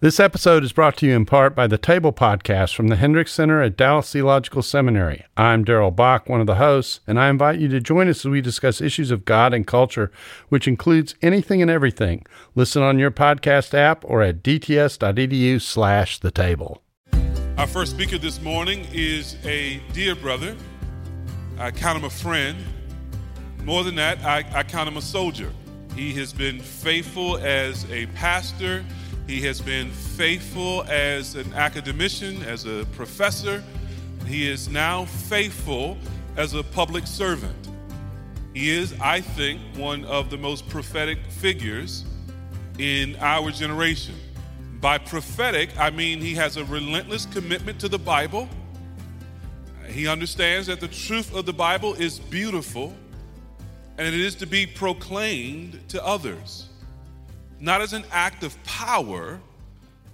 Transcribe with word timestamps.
This 0.00 0.20
episode 0.20 0.62
is 0.62 0.72
brought 0.72 0.96
to 0.98 1.06
you 1.06 1.16
in 1.16 1.26
part 1.26 1.56
by 1.56 1.66
the 1.66 1.76
Table 1.76 2.12
Podcast 2.12 2.72
from 2.72 2.86
the 2.86 2.94
Hendricks 2.94 3.32
Center 3.32 3.60
at 3.60 3.76
Dallas 3.76 4.12
Theological 4.12 4.62
Seminary. 4.62 5.24
I'm 5.36 5.64
Darrell 5.64 5.90
Bock, 5.90 6.28
one 6.28 6.40
of 6.40 6.46
the 6.46 6.54
hosts, 6.54 7.00
and 7.08 7.18
I 7.18 7.28
invite 7.28 7.58
you 7.58 7.66
to 7.66 7.80
join 7.80 8.08
us 8.08 8.24
as 8.24 8.30
we 8.30 8.40
discuss 8.40 8.80
issues 8.80 9.10
of 9.10 9.24
God 9.24 9.52
and 9.52 9.66
culture, 9.66 10.12
which 10.50 10.68
includes 10.68 11.16
anything 11.20 11.60
and 11.60 11.68
everything. 11.68 12.24
Listen 12.54 12.80
on 12.80 13.00
your 13.00 13.10
podcast 13.10 13.74
app 13.74 14.04
or 14.04 14.22
at 14.22 14.40
dts.edu 14.40 15.60
slash 15.60 16.20
the 16.20 16.30
table. 16.30 16.80
Our 17.56 17.66
first 17.66 17.90
speaker 17.90 18.18
this 18.18 18.40
morning 18.40 18.86
is 18.92 19.34
a 19.44 19.82
dear 19.92 20.14
brother. 20.14 20.54
I 21.58 21.72
count 21.72 21.98
him 21.98 22.04
a 22.04 22.10
friend. 22.10 22.56
More 23.64 23.82
than 23.82 23.96
that, 23.96 24.24
I, 24.24 24.44
I 24.54 24.62
count 24.62 24.88
him 24.88 24.96
a 24.96 25.02
soldier. 25.02 25.52
He 25.96 26.14
has 26.14 26.32
been 26.32 26.60
faithful 26.60 27.38
as 27.38 27.84
a 27.90 28.06
pastor 28.14 28.84
he 29.28 29.42
has 29.42 29.60
been 29.60 29.90
faithful 29.90 30.84
as 30.84 31.34
an 31.34 31.52
academician, 31.52 32.42
as 32.44 32.64
a 32.64 32.86
professor. 32.92 33.62
He 34.26 34.48
is 34.48 34.70
now 34.70 35.04
faithful 35.04 35.98
as 36.38 36.54
a 36.54 36.62
public 36.62 37.06
servant. 37.06 37.68
He 38.54 38.70
is, 38.70 38.94
I 39.02 39.20
think, 39.20 39.60
one 39.76 40.06
of 40.06 40.30
the 40.30 40.38
most 40.38 40.66
prophetic 40.70 41.18
figures 41.28 42.06
in 42.78 43.16
our 43.16 43.50
generation. 43.50 44.14
By 44.80 44.96
prophetic, 44.96 45.78
I 45.78 45.90
mean 45.90 46.20
he 46.20 46.34
has 46.36 46.56
a 46.56 46.64
relentless 46.64 47.26
commitment 47.26 47.78
to 47.80 47.88
the 47.88 47.98
Bible. 47.98 48.48
He 49.88 50.08
understands 50.08 50.68
that 50.68 50.80
the 50.80 50.88
truth 50.88 51.34
of 51.34 51.44
the 51.44 51.52
Bible 51.52 51.92
is 51.92 52.18
beautiful 52.18 52.94
and 53.98 54.06
it 54.06 54.14
is 54.14 54.34
to 54.36 54.46
be 54.46 54.64
proclaimed 54.64 55.86
to 55.88 56.02
others 56.02 56.67
not 57.60 57.80
as 57.80 57.92
an 57.92 58.04
act 58.10 58.42
of 58.44 58.62
power, 58.64 59.40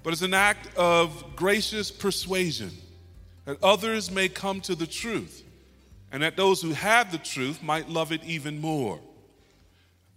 but 0.03 0.13
as 0.13 0.23
an 0.23 0.35
act 0.35 0.75
of 0.77 1.37
gracious 1.37 1.91
persuasion, 1.91 2.71
that 3.45 3.63
others 3.63 4.11
may 4.11 4.29
come 4.29 4.61
to 4.63 4.75
the 4.75 4.87
truth, 4.87 5.43
and 6.13 6.23
that 6.23 6.37
those 6.37 6.63
who 6.63 6.73
have 6.73 7.13
the 7.13 7.19
truth 7.19 7.63
might 7.63 7.89
love 7.89 8.13
it 8.13 8.23
even 8.25 8.61
more. 8.61 9.01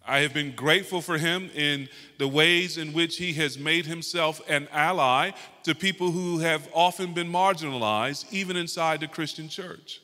I 0.06 0.20
have 0.20 0.34
been 0.34 0.56
grateful 0.56 1.02
for 1.02 1.18
him 1.18 1.50
in 1.54 1.90
the 2.18 2.30
ways 2.30 2.78
in 2.78 2.94
which 2.94 3.18
he 3.18 3.34
has 3.34 3.58
made 3.58 3.86
himself 3.86 4.42
an 4.48 4.70
ally 4.72 5.32
to 5.64 5.76
people 5.76 6.12
who 6.12 6.40
have 6.40 6.70
often 6.74 7.14
been 7.14 7.30
marginalized, 7.30 8.32
even 8.32 8.56
inside 8.56 9.02
the 9.02 9.08
Christian 9.10 9.50
church. 9.50 10.02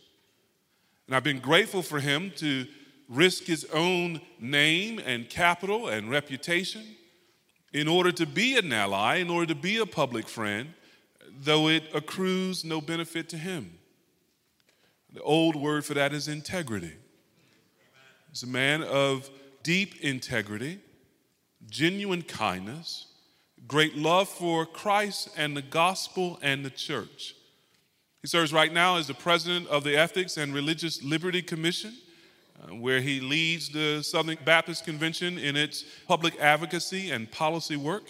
And 1.08 1.16
I've 1.16 1.24
been 1.24 1.40
grateful 1.40 1.82
for 1.82 2.02
him 2.02 2.34
to 2.38 2.68
risk 3.08 3.44
his 3.44 3.66
own 3.74 4.20
name 4.42 5.00
and 5.00 5.30
capital 5.30 5.88
and 5.88 6.10
reputation 6.10 6.84
in 7.74 7.88
order 7.88 8.12
to 8.12 8.26
be 8.26 8.58
an 8.58 8.72
ally, 8.72 9.16
in 9.16 9.30
order 9.30 9.48
to 9.48 9.60
be 9.60 9.78
a 9.78 9.86
public 9.86 10.28
friend, 10.28 10.74
though 11.40 11.68
it 11.68 11.84
accrues 11.94 12.64
no 12.64 12.80
benefit 12.80 13.28
to 13.30 13.38
him. 13.38 13.78
The 15.12 15.22
old 15.22 15.56
word 15.56 15.84
for 15.84 15.96
that 15.96 16.14
is 16.14 16.28
integrity. 16.28 16.94
He's 18.30 18.44
a 18.44 18.48
man 18.48 18.84
of 18.84 19.30
deep 19.64 20.02
integrity, 20.02 20.80
genuine 21.70 22.22
kindness, 22.22 23.08
great 23.68 23.96
love 23.96 24.28
for 24.28 24.66
Christ 24.66 25.30
and 25.38 25.56
the 25.56 25.62
gospel 25.62 26.40
and 26.42 26.66
the 26.66 26.70
church. 26.70 27.36
He 28.22 28.28
serves 28.28 28.54
right 28.54 28.72
now 28.72 28.98
as 28.98 29.08
the 29.08 29.14
president 29.14 29.68
of 29.68 29.84
the 29.84 29.98
Ethics 29.98 30.38
and 30.38 30.54
Religious 30.54 31.04
Liberty 31.04 31.42
Commission. 31.42 31.94
Uh, 32.62 32.76
where 32.76 33.02
he 33.02 33.20
leads 33.20 33.70
the 33.70 34.02
Southern 34.04 34.38
Baptist 34.46 34.86
Convention 34.86 35.38
in 35.38 35.56
its 35.56 35.84
public 36.08 36.40
advocacy 36.40 37.12
and 37.12 37.30
policy 37.32 37.76
work. 37.76 38.04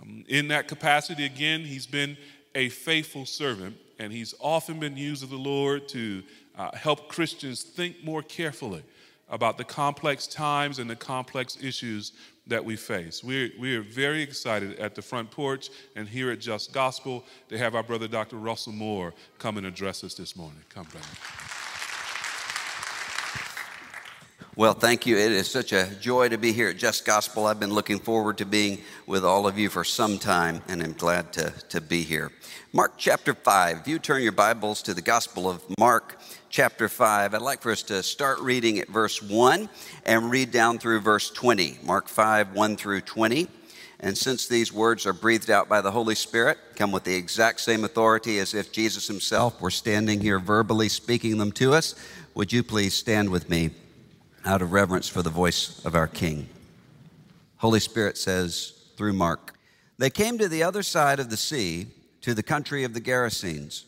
Um, 0.00 0.24
in 0.28 0.48
that 0.48 0.66
capacity, 0.66 1.24
again, 1.24 1.60
he's 1.60 1.86
been 1.86 2.16
a 2.54 2.68
faithful 2.68 3.26
servant, 3.26 3.76
and 3.98 4.12
he's 4.12 4.34
often 4.40 4.80
been 4.80 4.96
used 4.96 5.22
of 5.22 5.30
the 5.30 5.36
Lord 5.36 5.88
to 5.90 6.22
uh, 6.58 6.74
help 6.76 7.08
Christians 7.08 7.62
think 7.62 8.02
more 8.04 8.22
carefully 8.22 8.82
about 9.28 9.56
the 9.56 9.64
complex 9.64 10.26
times 10.26 10.80
and 10.80 10.90
the 10.90 10.96
complex 10.96 11.56
issues 11.62 12.12
that 12.48 12.64
we 12.64 12.74
face. 12.74 13.22
We're, 13.22 13.50
we're 13.58 13.82
very 13.82 14.22
excited 14.22 14.78
at 14.80 14.96
the 14.96 15.02
front 15.02 15.30
porch 15.30 15.70
and 15.94 16.08
here 16.08 16.32
at 16.32 16.40
Just 16.40 16.72
Gospel 16.72 17.24
to 17.48 17.56
have 17.56 17.76
our 17.76 17.84
brother 17.84 18.08
Dr. 18.08 18.36
Russell 18.36 18.72
Moore 18.72 19.14
come 19.38 19.56
and 19.56 19.66
address 19.66 20.02
us 20.02 20.14
this 20.14 20.34
morning. 20.34 20.62
Come, 20.68 20.86
brother. 20.86 21.69
Well, 24.60 24.74
thank 24.74 25.06
you. 25.06 25.16
It 25.16 25.32
is 25.32 25.50
such 25.50 25.72
a 25.72 25.86
joy 26.02 26.28
to 26.28 26.36
be 26.36 26.52
here 26.52 26.68
at 26.68 26.76
Just 26.76 27.06
Gospel. 27.06 27.46
I've 27.46 27.58
been 27.58 27.72
looking 27.72 27.98
forward 27.98 28.36
to 28.36 28.44
being 28.44 28.82
with 29.06 29.24
all 29.24 29.46
of 29.46 29.58
you 29.58 29.70
for 29.70 29.84
some 29.84 30.18
time, 30.18 30.60
and 30.68 30.82
I'm 30.82 30.92
glad 30.92 31.32
to, 31.32 31.50
to 31.70 31.80
be 31.80 32.02
here. 32.02 32.30
Mark 32.74 32.92
chapter 32.98 33.32
5. 33.32 33.78
If 33.78 33.88
you 33.88 33.98
turn 33.98 34.22
your 34.22 34.32
Bibles 34.32 34.82
to 34.82 34.92
the 34.92 35.00
Gospel 35.00 35.48
of 35.48 35.62
Mark 35.78 36.18
chapter 36.50 36.90
5, 36.90 37.32
I'd 37.32 37.40
like 37.40 37.62
for 37.62 37.72
us 37.72 37.82
to 37.84 38.02
start 38.02 38.38
reading 38.40 38.78
at 38.80 38.88
verse 38.88 39.22
1 39.22 39.66
and 40.04 40.30
read 40.30 40.50
down 40.50 40.76
through 40.76 41.00
verse 41.00 41.30
20. 41.30 41.78
Mark 41.82 42.06
5, 42.06 42.52
1 42.54 42.76
through 42.76 43.00
20. 43.00 43.48
And 44.00 44.18
since 44.18 44.46
these 44.46 44.70
words 44.70 45.06
are 45.06 45.14
breathed 45.14 45.48
out 45.48 45.70
by 45.70 45.80
the 45.80 45.90
Holy 45.90 46.14
Spirit, 46.14 46.58
come 46.76 46.92
with 46.92 47.04
the 47.04 47.14
exact 47.14 47.60
same 47.60 47.82
authority 47.82 48.38
as 48.38 48.52
if 48.52 48.72
Jesus 48.72 49.08
himself 49.08 49.58
were 49.62 49.70
standing 49.70 50.20
here 50.20 50.38
verbally 50.38 50.90
speaking 50.90 51.38
them 51.38 51.52
to 51.52 51.72
us, 51.72 51.94
would 52.34 52.52
you 52.52 52.62
please 52.62 52.92
stand 52.92 53.30
with 53.30 53.48
me 53.48 53.70
out 54.44 54.62
of 54.62 54.72
reverence 54.72 55.08
for 55.08 55.22
the 55.22 55.30
voice 55.30 55.84
of 55.84 55.94
our 55.94 56.06
King. 56.06 56.48
Holy 57.58 57.80
Spirit 57.80 58.16
says 58.16 58.72
through 58.96 59.12
Mark, 59.12 59.54
they 59.98 60.10
came 60.10 60.38
to 60.38 60.48
the 60.48 60.62
other 60.62 60.82
side 60.82 61.20
of 61.20 61.28
the 61.28 61.36
sea, 61.36 61.86
to 62.22 62.34
the 62.34 62.42
country 62.42 62.84
of 62.84 62.94
the 62.94 63.00
Gerasenes. 63.00 63.84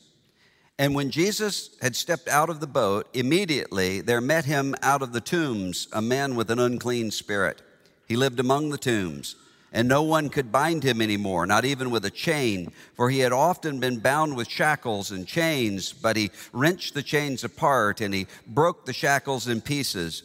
And 0.78 0.94
when 0.94 1.10
Jesus 1.10 1.70
had 1.80 1.96
stepped 1.96 2.28
out 2.28 2.50
of 2.50 2.60
the 2.60 2.66
boat, 2.66 3.08
immediately 3.14 4.00
there 4.00 4.20
met 4.20 4.44
him 4.44 4.74
out 4.82 5.00
of 5.02 5.12
the 5.12 5.20
tombs 5.20 5.88
a 5.92 6.02
man 6.02 6.34
with 6.34 6.50
an 6.50 6.58
unclean 6.58 7.10
spirit. 7.10 7.62
He 8.06 8.16
lived 8.16 8.40
among 8.40 8.70
the 8.70 8.78
tombs, 8.78 9.36
and 9.72 9.88
no 9.88 10.02
one 10.02 10.28
could 10.28 10.52
bind 10.52 10.82
him 10.82 11.00
anymore, 11.00 11.46
not 11.46 11.64
even 11.64 11.90
with 11.90 12.04
a 12.04 12.10
chain, 12.10 12.72
for 12.94 13.08
he 13.08 13.20
had 13.20 13.32
often 13.32 13.80
been 13.80 14.00
bound 14.00 14.36
with 14.36 14.50
shackles 14.50 15.10
and 15.10 15.26
chains, 15.26 15.92
but 15.92 16.16
he 16.16 16.30
wrenched 16.52 16.92
the 16.92 17.02
chains 17.02 17.42
apart 17.42 18.02
and 18.02 18.12
he 18.12 18.26
broke 18.46 18.84
the 18.84 18.92
shackles 18.92 19.48
in 19.48 19.60
pieces 19.62 20.24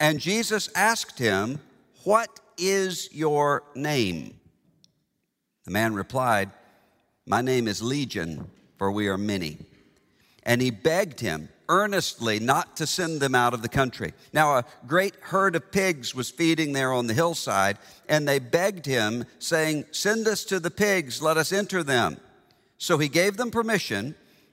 And 0.00 0.20
Jesus 0.20 0.68
asked 0.74 1.18
him, 1.18 1.60
What 2.04 2.40
is 2.56 3.08
your 3.12 3.62
name? 3.74 4.38
The 5.64 5.70
man 5.70 5.94
replied, 5.94 6.50
My 7.26 7.42
name 7.42 7.68
is 7.68 7.82
Legion, 7.82 8.50
for 8.78 8.90
we 8.90 9.08
are 9.08 9.18
many. 9.18 9.58
And 10.44 10.62
he 10.62 10.70
begged 10.70 11.20
him 11.20 11.48
earnestly 11.68 12.40
not 12.40 12.76
to 12.76 12.86
send 12.86 13.20
them 13.20 13.34
out 13.34 13.52
of 13.52 13.60
the 13.62 13.68
country. 13.68 14.14
Now, 14.32 14.56
a 14.56 14.64
great 14.86 15.14
herd 15.20 15.54
of 15.54 15.70
pigs 15.70 16.14
was 16.14 16.30
feeding 16.30 16.72
there 16.72 16.92
on 16.92 17.06
the 17.06 17.14
hillside, 17.14 17.76
and 18.08 18.26
they 18.26 18.38
begged 18.38 18.86
him, 18.86 19.26
saying, 19.38 19.84
Send 19.90 20.26
us 20.26 20.44
to 20.44 20.58
the 20.58 20.70
pigs, 20.70 21.20
let 21.20 21.36
us 21.36 21.52
enter 21.52 21.82
them. 21.82 22.18
So 22.78 22.96
he 22.98 23.08
gave 23.08 23.36
them 23.36 23.50
permission. 23.50 24.14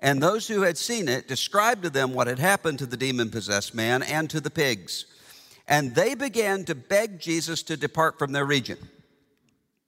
And 0.00 0.22
those 0.22 0.48
who 0.48 0.62
had 0.62 0.78
seen 0.78 1.08
it 1.08 1.28
described 1.28 1.82
to 1.82 1.90
them 1.90 2.14
what 2.14 2.26
had 2.26 2.38
happened 2.38 2.78
to 2.78 2.86
the 2.86 2.96
demon 2.96 3.30
possessed 3.30 3.74
man 3.74 4.02
and 4.02 4.28
to 4.30 4.40
the 4.40 4.50
pigs. 4.50 5.04
And 5.68 5.94
they 5.94 6.14
began 6.14 6.64
to 6.64 6.74
beg 6.74 7.20
Jesus 7.20 7.62
to 7.64 7.76
depart 7.76 8.18
from 8.18 8.32
their 8.32 8.46
region. 8.46 8.78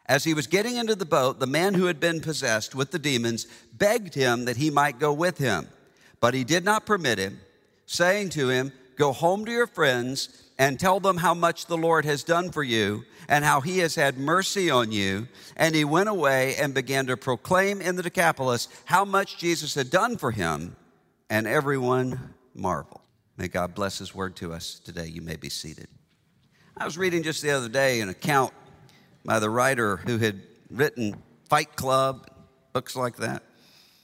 As 0.06 0.24
he 0.24 0.34
was 0.34 0.46
getting 0.46 0.76
into 0.76 0.94
the 0.94 1.06
boat, 1.06 1.40
the 1.40 1.46
man 1.46 1.74
who 1.74 1.86
had 1.86 1.98
been 1.98 2.20
possessed 2.20 2.74
with 2.74 2.90
the 2.90 2.98
demons 2.98 3.46
begged 3.72 4.14
him 4.14 4.44
that 4.44 4.58
he 4.58 4.70
might 4.70 4.98
go 4.98 5.12
with 5.12 5.38
him. 5.38 5.68
But 6.20 6.34
he 6.34 6.44
did 6.44 6.64
not 6.64 6.86
permit 6.86 7.18
him, 7.18 7.40
saying 7.86 8.30
to 8.30 8.48
him, 8.48 8.72
Go 8.96 9.12
home 9.12 9.44
to 9.46 9.50
your 9.50 9.66
friends 9.66 10.28
and 10.62 10.78
tell 10.78 11.00
them 11.00 11.16
how 11.16 11.34
much 11.34 11.66
the 11.66 11.76
Lord 11.76 12.04
has 12.04 12.22
done 12.22 12.52
for 12.52 12.62
you 12.62 13.04
and 13.28 13.44
how 13.44 13.60
he 13.60 13.78
has 13.78 13.96
had 13.96 14.16
mercy 14.16 14.70
on 14.70 14.92
you. 14.92 15.26
And 15.56 15.74
he 15.74 15.84
went 15.84 16.08
away 16.08 16.54
and 16.54 16.72
began 16.72 17.06
to 17.06 17.16
proclaim 17.16 17.80
in 17.80 17.96
the 17.96 18.02
Decapolis 18.04 18.68
how 18.84 19.04
much 19.04 19.38
Jesus 19.38 19.74
had 19.74 19.90
done 19.90 20.16
for 20.16 20.30
him, 20.30 20.76
and 21.28 21.48
everyone 21.48 22.34
marveled. 22.54 23.00
May 23.36 23.48
God 23.48 23.74
bless 23.74 23.98
his 23.98 24.14
word 24.14 24.36
to 24.36 24.52
us 24.52 24.78
today. 24.78 25.08
You 25.08 25.20
may 25.20 25.34
be 25.34 25.48
seated. 25.48 25.88
I 26.76 26.84
was 26.84 26.96
reading 26.96 27.24
just 27.24 27.42
the 27.42 27.50
other 27.50 27.68
day 27.68 28.00
an 28.00 28.08
account 28.08 28.52
by 29.24 29.40
the 29.40 29.50
writer 29.50 29.96
who 29.96 30.18
had 30.18 30.42
written 30.70 31.20
Fight 31.48 31.74
Club, 31.74 32.30
books 32.72 32.94
like 32.94 33.16
that, 33.16 33.42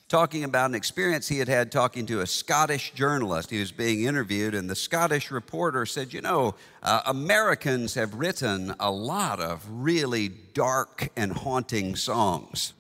talking 0.09 0.43
about 0.43 0.71
an 0.71 0.75
experience 0.75 1.29
he 1.29 1.39
had 1.39 1.49
had 1.49 1.71
talking 1.71 2.07
to 2.07 2.21
a 2.21 2.27
Scottish 2.27 2.93
journalist. 2.95 3.51
He 3.51 3.61
was 3.61 3.71
being 3.71 4.05
interviewed, 4.05 4.55
and 4.55 4.69
the 4.69 4.75
Scottish 4.75 5.31
reporter 5.31 5.85
said, 5.85 6.13
You 6.13 6.23
know, 6.23 6.55
uh, 6.83 7.03
Americans 7.07 7.95
have 7.95 8.15
written 8.15 8.75
a 8.81 8.91
lot 8.91 9.39
of 9.39 9.67
really 9.71 10.29
dark 10.29 11.11
and 11.17 11.33
haunting 11.33 11.95
songs. 11.95 12.73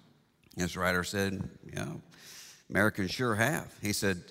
His 0.56 0.76
writer 0.76 1.04
said, 1.04 1.48
You 1.66 1.76
know, 1.76 2.00
Americans 2.70 3.10
sure 3.10 3.34
have. 3.34 3.72
He 3.82 3.92
said, 3.92 4.22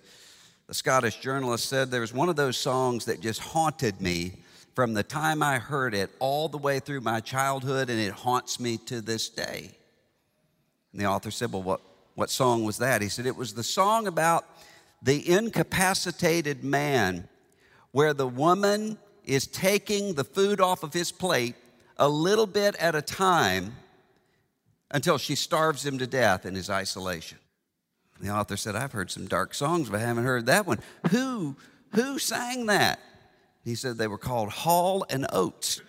The 0.65 0.73
Scottish 0.73 1.19
journalist 1.19 1.69
said, 1.69 1.91
There 1.91 2.01
was 2.01 2.13
one 2.13 2.29
of 2.29 2.35
those 2.35 2.57
songs 2.57 3.05
that 3.05 3.21
just 3.21 3.39
haunted 3.39 4.01
me 4.01 4.33
from 4.73 4.93
the 4.93 5.03
time 5.03 5.41
I 5.41 5.57
heard 5.59 5.93
it 5.93 6.09
all 6.19 6.49
the 6.49 6.57
way 6.57 6.79
through 6.79 7.01
my 7.01 7.19
childhood, 7.19 7.91
and 7.91 7.99
it 7.99 8.13
haunts 8.13 8.59
me 8.59 8.77
to 8.85 9.01
this 9.01 9.29
day. 9.29 9.71
And 10.91 11.01
the 11.01 11.05
author 11.05 11.29
said, 11.29 11.51
Well, 11.51 11.61
what, 11.61 11.81
what 12.17 12.31
song 12.31 12.63
was 12.63 12.79
that? 12.79 13.03
He 13.03 13.09
said, 13.09 13.27
It 13.27 13.35
was 13.35 13.53
the 13.53 13.63
song 13.63 14.07
about 14.07 14.43
the 15.03 15.29
incapacitated 15.29 16.63
man, 16.63 17.29
where 17.91 18.11
the 18.11 18.27
woman 18.27 18.97
is 19.23 19.45
taking 19.45 20.15
the 20.15 20.23
food 20.23 20.59
off 20.59 20.81
of 20.81 20.93
his 20.93 21.11
plate 21.11 21.53
a 21.95 22.09
little 22.09 22.47
bit 22.47 22.75
at 22.77 22.95
a 22.95 23.03
time 23.03 23.75
until 24.89 25.19
she 25.19 25.35
starves 25.35 25.85
him 25.85 25.99
to 25.99 26.07
death 26.07 26.43
in 26.43 26.55
his 26.55 26.71
isolation. 26.71 27.37
The 28.19 28.31
author 28.31 28.57
said, 28.57 28.75
I've 28.75 28.93
heard 28.93 29.11
some 29.11 29.27
dark 29.27 29.53
songs, 29.53 29.87
but 29.87 29.97
I 29.99 30.03
haven't 30.07 30.23
heard 30.23 30.47
that 30.47 30.65
one. 30.65 30.79
Who, 31.11 31.55
who 31.93 32.17
sang 32.17 32.65
that? 32.65 32.99
He 33.63 33.75
said 33.75 33.99
they 33.99 34.07
were 34.07 34.17
called 34.17 34.49
Hall 34.49 35.05
and 35.11 35.27
Oates. 35.31 35.81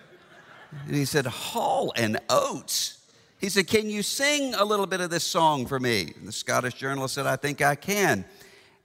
And 0.87 0.95
he 0.95 1.07
said, 1.07 1.25
Hall 1.25 1.91
and 1.97 2.21
Oates? 2.29 2.98
He 3.39 3.49
said, 3.49 3.69
Can 3.69 3.89
you 3.89 4.03
sing 4.03 4.55
a 4.55 4.65
little 4.65 4.87
bit 4.87 5.01
of 5.01 5.11
this 5.11 5.25
song 5.25 5.67
for 5.67 5.79
me? 5.79 6.13
And 6.17 6.27
the 6.27 6.33
Scottish 6.33 6.75
journalist 6.75 7.15
said, 7.15 7.27
I 7.27 7.37
think 7.37 7.63
I 7.63 7.77
can. 7.77 8.25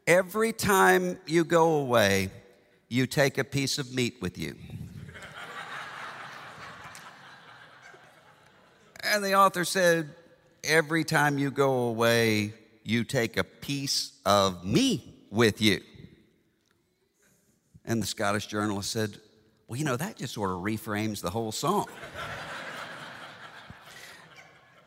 Every 0.06 0.54
time 0.54 1.18
you 1.26 1.44
go 1.44 1.76
away, 1.76 2.30
you 2.88 3.08
take 3.08 3.38
a 3.38 3.44
piece 3.44 3.80
of 3.80 3.94
meat 3.94 4.18
with 4.22 4.38
you. 4.38 4.54
and 9.04 9.24
the 9.24 9.34
author 9.34 9.66
said, 9.66 10.10
Every 10.64 11.04
time 11.04 11.38
you 11.38 11.50
go 11.50 11.88
away, 11.88 12.54
you 12.84 13.04
take 13.04 13.38
a 13.38 13.44
piece 13.44 14.14
of 14.26 14.64
me 14.64 15.16
with 15.32 15.62
you. 15.62 15.82
And 17.86 18.02
the 18.02 18.08
Scottish 18.08 18.46
journalist 18.46 18.92
said, 18.92 19.18
Well, 19.68 19.80
you 19.80 19.86
know, 19.86 19.98
that 19.98 20.18
just 20.18 20.36
sort 20.36 20.52
of 20.52 20.58
reframes 20.58 21.22
the 21.22 21.32
whole 21.32 21.52
song. 21.52 21.88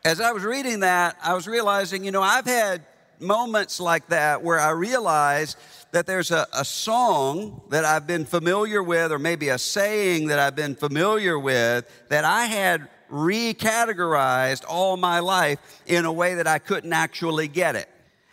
As 0.07 0.21
I 0.21 0.31
was 0.31 0.45
reading 0.45 0.79
that, 0.79 1.17
I 1.21 1.33
was 1.33 1.49
realizing, 1.49 2.05
you 2.05 2.11
know, 2.11 2.21
I've 2.21 2.45
had 2.45 2.81
moments 3.19 3.77
like 3.77 4.07
that 4.07 4.41
where 4.41 4.57
I 4.57 4.69
realize 4.69 5.57
that 5.91 6.05
there's 6.05 6.31
a, 6.31 6.47
a 6.53 6.63
song 6.63 7.61
that 7.71 7.83
I've 7.83 8.07
been 8.07 8.23
familiar 8.23 8.81
with, 8.81 9.11
or 9.11 9.19
maybe 9.19 9.49
a 9.49 9.57
saying 9.57 10.27
that 10.27 10.39
I've 10.39 10.55
been 10.55 10.75
familiar 10.75 11.37
with, 11.37 11.91
that 12.07 12.23
I 12.23 12.45
had 12.45 12.87
recategorized 13.11 14.63
all 14.65 14.95
my 14.95 15.19
life 15.19 15.59
in 15.87 16.05
a 16.05 16.13
way 16.13 16.35
that 16.35 16.47
I 16.47 16.59
couldn't 16.59 16.93
actually 16.93 17.49
get 17.49 17.75
it. 17.75 17.89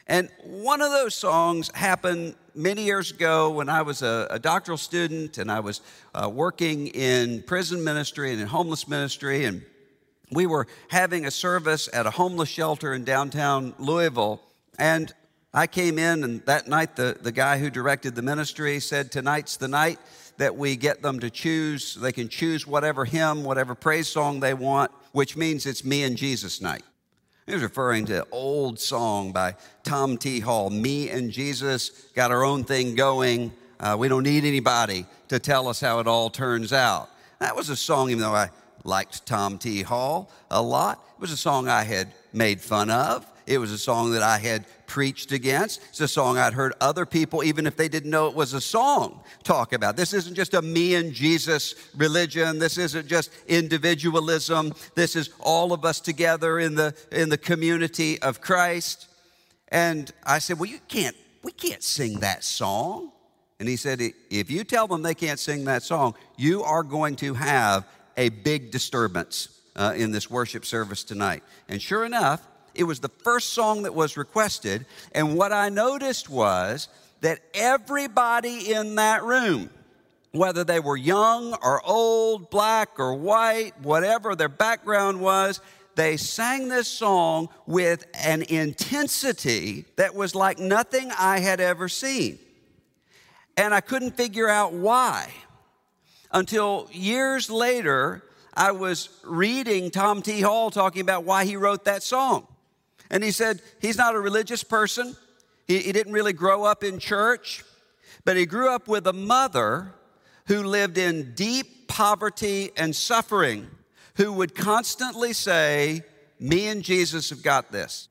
And 0.07 0.29
one 0.45 0.81
of 0.81 0.93
those 0.93 1.17
songs 1.17 1.73
happened 1.75 2.37
many 2.55 2.85
years 2.85 3.11
ago 3.11 3.51
when 3.51 3.69
I 3.69 3.83
was 3.83 4.01
a, 4.01 4.29
a 4.31 4.39
doctoral 4.39 4.79
student 4.79 5.39
and 5.39 5.51
I 5.51 5.59
was 5.59 5.81
uh, 6.15 6.31
working 6.33 6.87
in 6.87 7.43
prison 7.43 7.83
ministry 7.83 8.31
and 8.31 8.41
in 8.41 8.47
homeless 8.47 8.87
ministry. 8.87 9.45
And 9.45 9.65
we 10.31 10.47
were 10.47 10.67
having 10.89 11.27
a 11.27 11.31
service 11.31 11.89
at 11.93 12.07
a 12.07 12.11
homeless 12.11 12.49
shelter 12.49 12.95
in 12.95 13.05
downtown 13.05 13.75
Louisville. 13.79 14.41
And 14.79 15.13
I 15.53 15.67
came 15.67 15.99
in, 15.99 16.25
and 16.25 16.45
that 16.47 16.67
night, 16.67 16.97
the, 16.97 17.17
the 17.21 17.33
guy 17.33 17.59
who 17.59 17.71
directed 17.71 18.15
the 18.15 18.23
ministry 18.23 18.81
said, 18.81 19.13
Tonight's 19.13 19.57
the 19.57 19.69
night 19.69 19.99
that 20.39 20.57
we 20.57 20.77
get 20.77 21.03
them 21.03 21.21
to 21.21 21.31
choose. 21.31 21.95
They 21.95 22.13
can 22.13 22.29
choose 22.29 22.67
whatever 22.67 23.05
hymn, 23.05 23.45
whatever 23.45 23.75
praise 23.75 24.09
song 24.09 24.41
they 24.41 24.55
want, 24.55 24.91
which 25.13 25.37
means 25.37 25.67
it's 25.67 25.85
me 25.85 26.03
and 26.03 26.17
Jesus 26.17 26.61
night. 26.61 26.83
He 27.47 27.53
was 27.53 27.63
referring 27.63 28.07
to 28.07 28.23
an 28.23 28.29
old 28.33 28.81
song 28.81 29.31
by 29.31 29.55
Tom 29.83 30.17
T. 30.17 30.41
Hall, 30.41 30.71
Me 30.71 31.11
and 31.11 31.31
Jesus 31.31 31.91
got 32.15 32.31
our 32.31 32.43
own 32.43 32.65
thing 32.65 32.95
going. 32.95 33.53
Uh, 33.79 33.97
we 33.99 34.09
don't 34.09 34.23
need 34.23 34.45
anybody 34.45 35.05
to 35.29 35.39
tell 35.39 35.69
us 35.69 35.79
how 35.79 35.99
it 35.99 36.07
all 36.07 36.31
turns 36.31 36.73
out. 36.73 37.11
That 37.41 37.55
was 37.55 37.69
a 37.69 37.77
song, 37.77 38.11
even 38.11 38.23
though 38.23 38.35
I 38.35 38.51
liked 38.85 39.27
Tom 39.27 39.59
T. 39.59 39.83
Hall 39.83 40.31
a 40.51 40.63
lot, 40.63 41.03
it 41.17 41.21
was 41.21 41.33
a 41.33 41.37
song 41.37 41.69
I 41.69 41.83
had 41.83 42.13
made 42.33 42.61
fun 42.61 42.91
of. 42.91 43.27
It 43.47 43.59
was 43.59 43.73
a 43.73 43.79
song 43.79 44.13
that 44.13 44.23
I 44.23 44.39
had 44.39 44.65
preached 44.87 45.33
against. 45.33 45.83
It's 45.91 46.01
a 46.01 46.09
song 46.09 46.39
I'd 46.39 46.55
heard 46.55 46.73
other 46.81 47.05
people, 47.05 47.45
even 47.45 47.67
if 47.67 47.77
they 47.77 47.89
didn't 47.89 48.11
know 48.11 48.27
it 48.29 48.35
was 48.35 48.55
a 48.55 48.61
song, 48.61 49.21
talk 49.43 49.73
about. 49.73 49.97
This 49.97 50.15
isn't 50.15 50.35
just 50.35 50.55
a 50.55 50.63
me 50.63 50.95
and 50.95 51.13
Jesus 51.13 51.75
religion. 51.97 52.59
This 52.59 52.79
isn't 52.79 53.07
just 53.07 53.31
individualism. 53.47 54.73
This 54.95 55.15
is 55.15 55.31
all 55.41 55.73
of 55.73 55.85
us 55.85 56.01
together 56.01 56.59
in 56.59 56.75
the, 56.75 56.95
in 57.13 57.29
the 57.29 57.39
community 57.39 58.21
of 58.23 58.41
Christ. 58.41 59.09
And 59.69 60.11
I 60.25 60.39
said, 60.39 60.59
Well, 60.59 60.71
you 60.71 60.81
can't, 60.89 61.17
we 61.43 61.53
can't 61.53 61.83
sing 61.83 62.21
that 62.21 62.45
song. 62.45 63.11
And 63.61 63.69
he 63.69 63.77
said, 63.77 64.01
If 64.31 64.51
you 64.51 64.65
tell 64.65 64.87
them 64.87 65.03
they 65.03 65.15
can't 65.15 65.39
sing 65.39 65.65
that 65.65 65.83
song, 65.83 66.15
you 66.37 66.63
are 66.63 66.83
going 66.83 67.17
to 67.17 67.35
have 67.35 67.87
a 68.17 68.29
big 68.29 68.71
disturbance 68.71 69.49
uh, 69.77 69.95
in 69.97 70.13
this 70.13 70.31
worship 70.31 70.65
service 70.65 71.05
tonight. 71.05 71.43
And 71.69 71.81
sure 71.81 72.05
enough, 72.05 72.47
it 72.75 72.85
was 72.85 73.01
the 73.01 73.09
first 73.09 73.53
song 73.53 73.83
that 73.83 73.95
was 73.95 74.17
requested. 74.17 74.87
And 75.13 75.37
what 75.37 75.53
I 75.53 75.69
noticed 75.69 76.29
was 76.29 76.89
that 77.21 77.41
everybody 77.55 78.73
in 78.73 78.97
that 78.97 79.23
room, 79.23 79.71
whether 80.33 80.65
they 80.65 80.81
were 80.81 80.97
young 80.97 81.55
or 81.63 81.81
old, 81.85 82.51
black 82.51 82.99
or 82.99 83.15
white, 83.15 83.73
whatever 83.81 84.35
their 84.35 84.49
background 84.49 85.21
was, 85.21 85.61
they 85.95 86.17
sang 86.17 86.69
this 86.69 86.89
song 86.89 87.49
with 87.67 88.05
an 88.15 88.43
intensity 88.43 89.85
that 89.97 90.15
was 90.15 90.35
like 90.35 90.59
nothing 90.59 91.13
I 91.17 91.39
had 91.39 91.61
ever 91.61 91.89
seen. 91.89 92.39
And 93.57 93.73
I 93.73 93.81
couldn't 93.81 94.17
figure 94.17 94.49
out 94.49 94.73
why 94.73 95.31
until 96.35 96.89
years 96.93 97.49
later. 97.49 98.23
I 98.57 98.71
was 98.71 99.09
reading 99.25 99.91
Tom 99.91 100.23
T. 100.23 100.41
Hall 100.41 100.71
talking 100.71 101.01
about 101.01 101.25
why 101.25 101.45
he 101.45 101.57
wrote 101.57 101.87
that 101.87 102.03
song. 102.03 102.47
And 103.11 103.25
he 103.25 103.33
said 103.33 103.61
he's 103.81 103.97
not 103.97 104.15
a 104.15 104.21
religious 104.21 104.63
person. 104.63 105.17
He, 105.67 105.79
he, 105.79 105.93
didn't 105.93 106.13
really 106.13 106.33
grow 106.33 106.63
up 106.63 106.85
in 106.85 106.99
church, 106.99 107.65
but 108.25 108.37
he 108.37 108.47
grew 108.47 108.73
up 108.73 108.87
with 108.87 109.07
a 109.07 109.13
mother 109.13 109.95
who 110.47 110.63
lived 110.63 110.99
in 110.99 111.33
deep 111.35 111.89
poverty 111.89 112.71
and 112.77 112.95
suffering, 112.95 113.69
who 114.17 114.33
would 114.33 114.55
constantly 114.55 115.33
say, 115.33 116.03
Me 116.39 116.69
and 116.69 116.83
Jesus 116.83 117.31
have 117.31 117.43
got 117.43 117.73
this. 117.73 118.09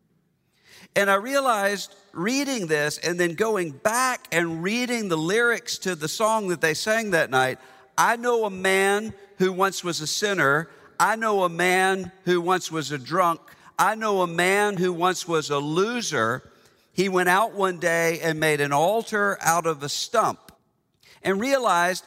And 0.96 1.10
I 1.10 1.16
realized 1.16 1.96
reading 2.12 2.68
this 2.68 2.98
and 2.98 3.20
then 3.20 3.34
going 3.34 3.72
back 3.72 4.28
and 4.32 4.62
reading 4.62 5.08
the 5.08 5.18
lyrics 5.18 5.78
to 5.80 5.96
the 5.96 6.08
song 6.08 6.50
that 6.50 6.62
they 6.62 6.74
sang 6.74 7.12
that 7.12 7.30
night, 7.30 7.60
I 7.98 8.16
know 8.16 8.46
a 8.46 8.50
man 8.50 9.14
who 9.38 9.52
once 9.54 9.84
was 9.84 10.02
a 10.02 10.08
sinner. 10.08 10.70
I 11.00 11.16
know 11.16 11.44
a 11.44 11.50
man 11.50 12.12
who 12.26 12.42
once 12.42 12.72
was 12.72 12.92
a 12.92 12.98
drunk. 12.98 13.40
I 13.78 13.96
know 13.96 14.22
a 14.22 14.28
man 14.28 14.78
who 14.78 14.94
once 14.94 15.28
was 15.28 15.50
a 15.50 15.60
loser. 15.60 16.44
He 16.94 17.10
went 17.10 17.30
out 17.30 17.54
one 17.54 17.80
day 17.80 18.20
and 18.22 18.40
made 18.40 18.62
an 18.62 18.72
altar 18.72 19.38
out 19.42 19.66
of 19.66 19.84
a 19.84 19.90
stump 19.90 20.52
and 21.24 21.40
realized 21.40 22.06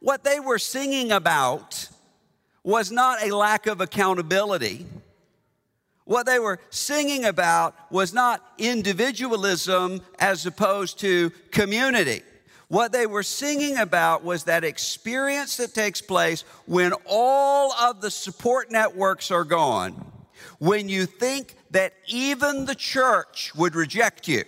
what 0.00 0.24
they 0.24 0.40
were 0.40 0.58
singing 0.58 1.12
about 1.12 1.88
was 2.64 2.90
not 2.90 3.22
a 3.22 3.34
lack 3.34 3.66
of 3.66 3.80
accountability. 3.80 4.86
What 6.04 6.26
they 6.26 6.38
were 6.38 6.58
singing 6.70 7.24
about 7.24 7.74
was 7.90 8.12
not 8.12 8.42
individualism 8.58 10.00
as 10.18 10.46
opposed 10.46 10.98
to 11.00 11.30
community. 11.50 12.22
What 12.72 12.90
they 12.90 13.06
were 13.06 13.22
singing 13.22 13.76
about 13.76 14.24
was 14.24 14.44
that 14.44 14.64
experience 14.64 15.58
that 15.58 15.74
takes 15.74 16.00
place 16.00 16.40
when 16.64 16.94
all 17.04 17.70
of 17.74 18.00
the 18.00 18.10
support 18.10 18.70
networks 18.70 19.30
are 19.30 19.44
gone 19.44 20.10
when 20.58 20.88
you 20.88 21.04
think 21.04 21.54
that 21.72 21.92
even 22.06 22.64
the 22.64 22.74
church 22.74 23.54
would 23.54 23.74
reject 23.74 24.26
you, 24.26 24.44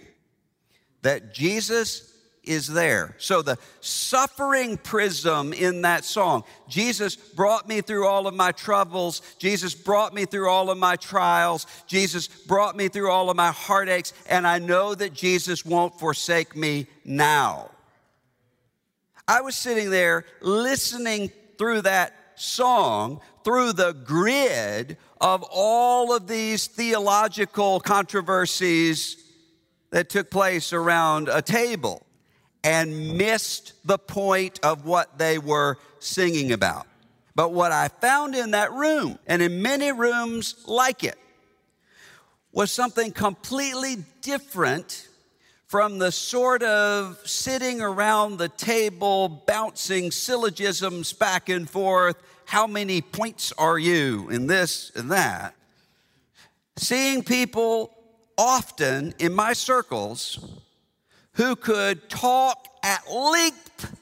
that 1.02 1.35
Jesus 1.35 2.14
is 2.45 2.66
there. 2.66 3.14
So 3.19 3.43
the 3.43 3.59
suffering 3.83 4.78
prism 4.78 5.52
in 5.52 5.83
that 5.83 6.07
song, 6.07 6.45
Jesus 6.66 7.16
brought 7.16 7.69
me 7.69 7.83
through 7.83 8.07
all 8.07 8.26
of 8.26 8.33
my 8.33 8.52
troubles. 8.52 9.21
Jesus 9.37 9.75
brought 9.75 10.14
me 10.14 10.25
through 10.25 10.49
all 10.49 10.71
of 10.71 10.78
my 10.78 10.97
trials. 10.97 11.66
Jesus 11.87 12.26
brought 12.26 12.75
me 12.75 12.88
through 12.88 13.11
all 13.11 13.28
of 13.28 13.37
my 13.37 13.50
heartaches. 13.50 14.14
And 14.31 14.47
I 14.47 14.61
know 14.61 14.95
that 14.95 15.12
Jesus 15.12 15.66
won't 15.66 16.00
forsake 16.00 16.57
me 16.57 16.87
now. 17.04 17.69
I 19.26 19.40
was 19.40 19.57
sitting 19.57 19.88
there 19.88 20.26
listening 20.43 21.31
through 21.57 21.83
that 21.83 22.14
song 22.35 23.21
through 23.43 23.73
the 23.73 23.93
grid 23.93 24.99
of 25.21 25.45
all 25.50 26.14
of 26.14 26.26
these 26.26 26.66
theological 26.66 27.81
controversies 27.81 29.16
that 29.90 30.11
took 30.11 30.31
place 30.31 30.73
around 30.73 31.28
a 31.28 31.40
table 31.40 32.04
and 32.62 33.16
missed 33.16 33.73
the 33.87 33.99
point 33.99 34.61
of 34.62 34.85
what 34.85 35.19
they 35.19 35.38
were 35.38 35.78
singing 36.00 36.52
about. 36.52 36.87
But 37.35 37.52
what 37.52 37.73
I 37.73 37.88
found 37.88 38.35
in 38.35 38.52
that 38.52 38.73
room, 38.73 39.19
and 39.26 39.40
in 39.40 39.62
many 39.62 39.93
rooms 39.93 40.54
like 40.66 41.02
it, 41.02 41.19
was 42.52 42.71
something 42.71 43.11
completely 43.11 43.97
different 44.21 45.09
from 45.66 45.99
the 45.99 46.12
sort 46.12 46.62
of 46.62 47.18
sitting 47.25 47.80
around 47.80 48.38
the 48.38 48.49
table, 48.49 49.28
bouncing 49.47 50.11
syllogisms 50.11 51.12
back 51.12 51.49
and 51.49 51.68
forth. 51.68 52.16
How 52.44 52.66
many 52.66 53.00
points 53.00 53.52
are 53.56 53.78
you 53.78 54.28
in 54.28 54.47
this 54.47 54.92
and 54.94 55.11
that? 55.11 55.54
Seeing 56.76 57.23
people 57.23 57.90
often 58.37 59.14
in 59.18 59.33
my 59.33 59.52
circles 59.52 60.38
who 61.33 61.56
could 61.56 62.09
talk 62.09 62.68
at 62.83 63.11
length 63.11 63.97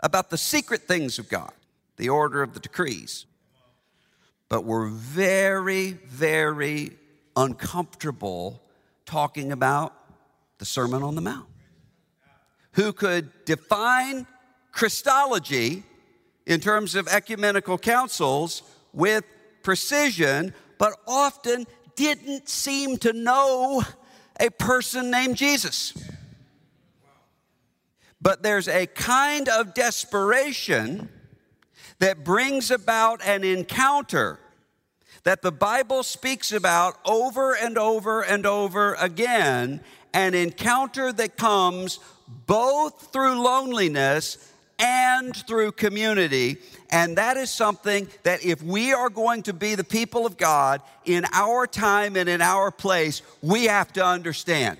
about 0.00 0.30
the 0.30 0.38
secret 0.38 0.82
things 0.82 1.18
of 1.18 1.28
God, 1.28 1.52
the 1.96 2.08
order 2.08 2.42
of 2.42 2.54
the 2.54 2.60
decrees, 2.60 3.26
but 4.48 4.64
were 4.64 4.86
very, 4.86 5.92
very 5.92 6.92
uncomfortable 7.36 8.60
talking 9.04 9.52
about 9.52 9.94
the 10.60 10.66
Sermon 10.66 11.02
on 11.02 11.14
the 11.14 11.22
Mount, 11.22 11.48
who 12.72 12.92
could 12.92 13.30
define 13.46 14.26
Christology 14.72 15.82
in 16.46 16.60
terms 16.60 16.94
of 16.94 17.08
ecumenical 17.08 17.78
councils 17.78 18.62
with 18.92 19.24
precision, 19.62 20.52
but 20.76 20.92
often 21.08 21.66
didn't 21.96 22.48
seem 22.48 22.98
to 22.98 23.14
know 23.14 23.82
a 24.38 24.50
person 24.50 25.10
named 25.10 25.36
Jesus. 25.36 25.94
But 28.20 28.42
there's 28.42 28.68
a 28.68 28.86
kind 28.86 29.48
of 29.48 29.72
desperation 29.72 31.08
that 32.00 32.22
brings 32.22 32.70
about 32.70 33.22
an 33.24 33.44
encounter 33.44 34.38
that 35.22 35.42
the 35.42 35.52
Bible 35.52 36.02
speaks 36.02 36.52
about 36.52 36.98
over 37.04 37.54
and 37.54 37.76
over 37.76 38.22
and 38.22 38.46
over 38.46 38.94
again, 38.94 39.80
an 40.12 40.34
encounter 40.34 41.12
that 41.12 41.36
comes 41.36 41.98
both 42.46 43.12
through 43.12 43.42
loneliness 43.42 44.50
and 44.78 45.36
through 45.36 45.72
community. 45.72 46.56
And 46.90 47.16
that 47.18 47.36
is 47.36 47.50
something 47.50 48.08
that 48.22 48.44
if 48.44 48.62
we 48.62 48.92
are 48.92 49.10
going 49.10 49.42
to 49.44 49.52
be 49.52 49.74
the 49.74 49.84
people 49.84 50.26
of 50.26 50.36
God 50.36 50.80
in 51.04 51.26
our 51.32 51.66
time 51.66 52.16
and 52.16 52.28
in 52.28 52.40
our 52.40 52.70
place, 52.70 53.22
we 53.42 53.64
have 53.66 53.92
to 53.94 54.04
understand. 54.04 54.78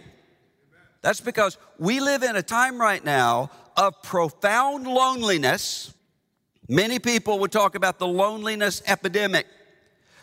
That's 1.03 1.21
because 1.21 1.59
we 1.79 2.01
live 2.01 2.23
in 2.23 2.37
a 2.37 2.43
time 2.43 2.81
right 2.81 3.05
now 3.05 3.51
of 3.77 4.03
profound 4.03 4.87
loneliness. 4.87 5.95
Many 6.69 6.99
people 6.99 7.39
would 7.41 7.53
talk 7.53 7.75
about 7.75 7.99
the 7.99 8.07
loneliness 8.07 8.83
epidemic, 8.87 9.47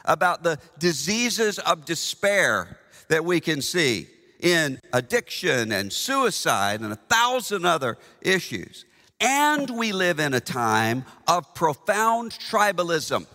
about 0.06 0.44
the 0.44 0.60
diseases 0.80 1.60
of 1.60 1.86
despair 1.86 2.80
that 3.10 3.24
we 3.24 3.40
can 3.40 3.62
see 3.62 4.08
in 4.39 4.79
addiction 4.94 5.72
and 5.72 5.91
suicide 5.91 6.82
and 6.82 6.94
a 6.94 6.98
thousand 6.98 7.65
other 7.65 7.98
issues. 8.22 8.86
And 9.20 9.70
we 9.70 9.94
live 9.94 10.20
in 10.20 10.34
a 10.34 10.39
time 10.39 11.06
of 11.27 11.53
profound 11.56 12.32
tribalism. 12.32 13.25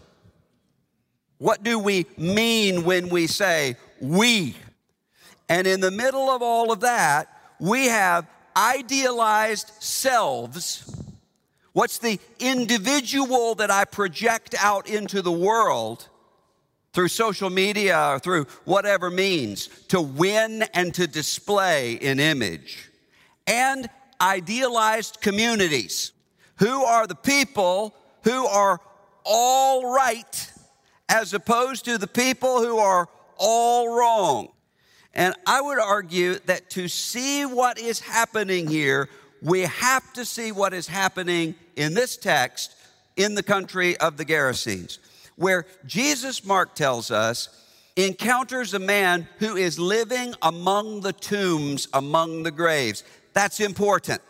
What 1.38 1.64
do 1.64 1.78
we 1.78 2.06
mean 2.16 2.84
when 2.84 3.08
we 3.08 3.26
say 3.26 3.76
we? 4.00 4.54
And 5.48 5.66
in 5.66 5.80
the 5.80 5.90
middle 5.90 6.30
of 6.30 6.40
all 6.40 6.70
of 6.70 6.80
that, 6.80 7.28
we 7.58 7.86
have 7.86 8.26
idealized 8.56 9.70
selves. 9.80 11.02
What's 11.72 11.98
the 11.98 12.20
individual 12.38 13.56
that 13.56 13.70
I 13.70 13.84
project 13.84 14.54
out 14.58 14.88
into 14.88 15.20
the 15.20 15.32
world 15.32 16.08
through 16.92 17.08
social 17.08 17.50
media 17.50 17.98
or 18.10 18.18
through 18.18 18.46
whatever 18.64 19.10
means 19.10 19.68
to 19.88 20.00
win 20.00 20.62
and 20.74 20.94
to 20.94 21.06
display 21.06 21.98
an 22.00 22.20
image? 22.20 22.90
And 23.46 23.88
idealized 24.20 25.20
communities. 25.20 26.12
Who 26.56 26.84
are 26.84 27.06
the 27.06 27.16
people 27.16 27.94
who 28.22 28.46
are 28.46 28.80
all 29.24 29.92
right 29.92 30.52
as 31.08 31.34
opposed 31.34 31.84
to 31.86 31.98
the 31.98 32.06
people 32.06 32.62
who 32.62 32.78
are 32.78 33.08
all 33.36 33.96
wrong? 33.96 34.48
And 35.14 35.34
I 35.46 35.60
would 35.60 35.78
argue 35.78 36.38
that 36.46 36.70
to 36.70 36.88
see 36.88 37.44
what 37.44 37.78
is 37.78 38.00
happening 38.00 38.66
here, 38.66 39.08
we 39.42 39.60
have 39.62 40.12
to 40.14 40.24
see 40.24 40.52
what 40.52 40.72
is 40.72 40.86
happening 40.86 41.54
in 41.76 41.94
this 41.94 42.16
text 42.16 42.74
in 43.16 43.34
the 43.34 43.42
country 43.42 43.96
of 43.98 44.16
the 44.16 44.24
Gerasenes, 44.24 44.98
where 45.36 45.66
Jesus, 45.86 46.44
Mark 46.44 46.74
tells 46.74 47.10
us, 47.10 47.48
encounters 47.96 48.74
a 48.74 48.78
man 48.78 49.28
who 49.38 49.56
is 49.56 49.78
living 49.78 50.34
among 50.42 51.00
the 51.00 51.12
tombs, 51.12 51.88
among 51.92 52.42
the 52.42 52.50
graves. 52.50 53.04
That's 53.34 53.60
important. 53.60 54.20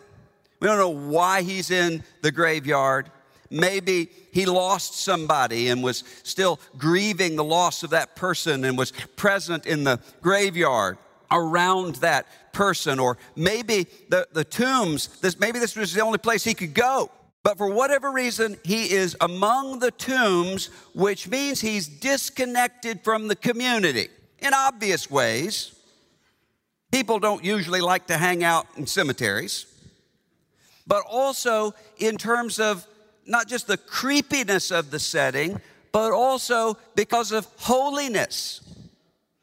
We 0.59 0.67
don't 0.67 0.77
know 0.77 0.89
why 0.89 1.41
he's 1.41 1.71
in 1.71 2.03
the 2.21 2.31
graveyard. 2.31 3.09
Maybe 3.49 4.09
he 4.31 4.45
lost 4.45 4.95
somebody 4.95 5.69
and 5.69 5.83
was 5.83 6.03
still 6.23 6.59
grieving 6.77 7.35
the 7.35 7.43
loss 7.43 7.83
of 7.83 7.91
that 7.91 8.15
person 8.15 8.65
and 8.65 8.77
was 8.77 8.91
present 9.15 9.65
in 9.65 9.83
the 9.83 9.99
graveyard 10.21 10.97
around 11.29 11.95
that 11.95 12.25
person. 12.53 12.99
Or 12.99 13.17
maybe 13.35 13.87
the, 14.09 14.27
the 14.33 14.43
tombs, 14.43 15.07
this, 15.19 15.39
maybe 15.39 15.59
this 15.59 15.75
was 15.75 15.93
the 15.93 16.01
only 16.01 16.17
place 16.17 16.43
he 16.43 16.53
could 16.53 16.73
go. 16.73 17.11
But 17.43 17.57
for 17.57 17.67
whatever 17.67 18.09
reason, 18.09 18.57
he 18.63 18.93
is 18.93 19.17
among 19.19 19.79
the 19.79 19.91
tombs, 19.91 20.69
which 20.95 21.27
means 21.27 21.59
he's 21.59 21.87
disconnected 21.87 23.03
from 23.03 23.27
the 23.27 23.35
community 23.35 24.07
in 24.39 24.53
obvious 24.53 25.11
ways. 25.11 25.75
People 26.91 27.19
don't 27.19 27.43
usually 27.43 27.81
like 27.81 28.07
to 28.07 28.17
hang 28.17 28.43
out 28.43 28.67
in 28.77 28.87
cemeteries, 28.87 29.65
but 30.87 31.03
also 31.09 31.73
in 31.97 32.17
terms 32.17 32.59
of 32.59 32.87
not 33.25 33.47
just 33.47 33.67
the 33.67 33.77
creepiness 33.77 34.71
of 34.71 34.91
the 34.91 34.99
setting, 34.99 35.59
but 35.91 36.11
also 36.11 36.77
because 36.95 37.31
of 37.31 37.47
holiness. 37.57 38.61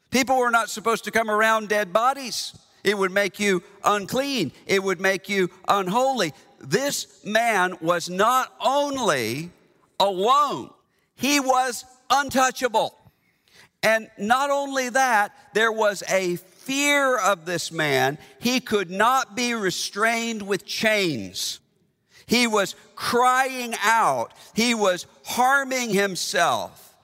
People 0.09 0.37
were 0.37 0.51
not 0.51 0.69
supposed 0.69 1.03
to 1.05 1.11
come 1.11 1.29
around 1.29 1.69
dead 1.69 1.93
bodies. 1.93 2.53
It 2.83 2.97
would 2.97 3.11
make 3.11 3.39
you 3.39 3.61
unclean, 3.83 4.51
it 4.65 4.81
would 4.81 4.99
make 4.99 5.29
you 5.29 5.49
unholy. 5.67 6.33
This 6.63 7.23
man 7.25 7.75
was 7.81 8.09
not 8.09 8.53
only 8.63 9.51
alone, 9.99 10.69
he 11.15 11.39
was 11.39 11.85
untouchable. 12.09 12.95
And 13.83 14.09
not 14.17 14.51
only 14.51 14.89
that, 14.89 15.33
there 15.53 15.71
was 15.71 16.03
a 16.07 16.35
fear 16.35 17.17
of 17.17 17.45
this 17.45 17.71
man. 17.71 18.19
He 18.39 18.59
could 18.59 18.91
not 18.91 19.35
be 19.35 19.55
restrained 19.55 20.43
with 20.43 20.65
chains. 20.65 21.59
He 22.27 22.45
was 22.45 22.75
crying 22.95 23.73
out. 23.83 24.33
He 24.53 24.75
was 24.75 25.07
harming 25.25 25.89
himself. 25.89 26.95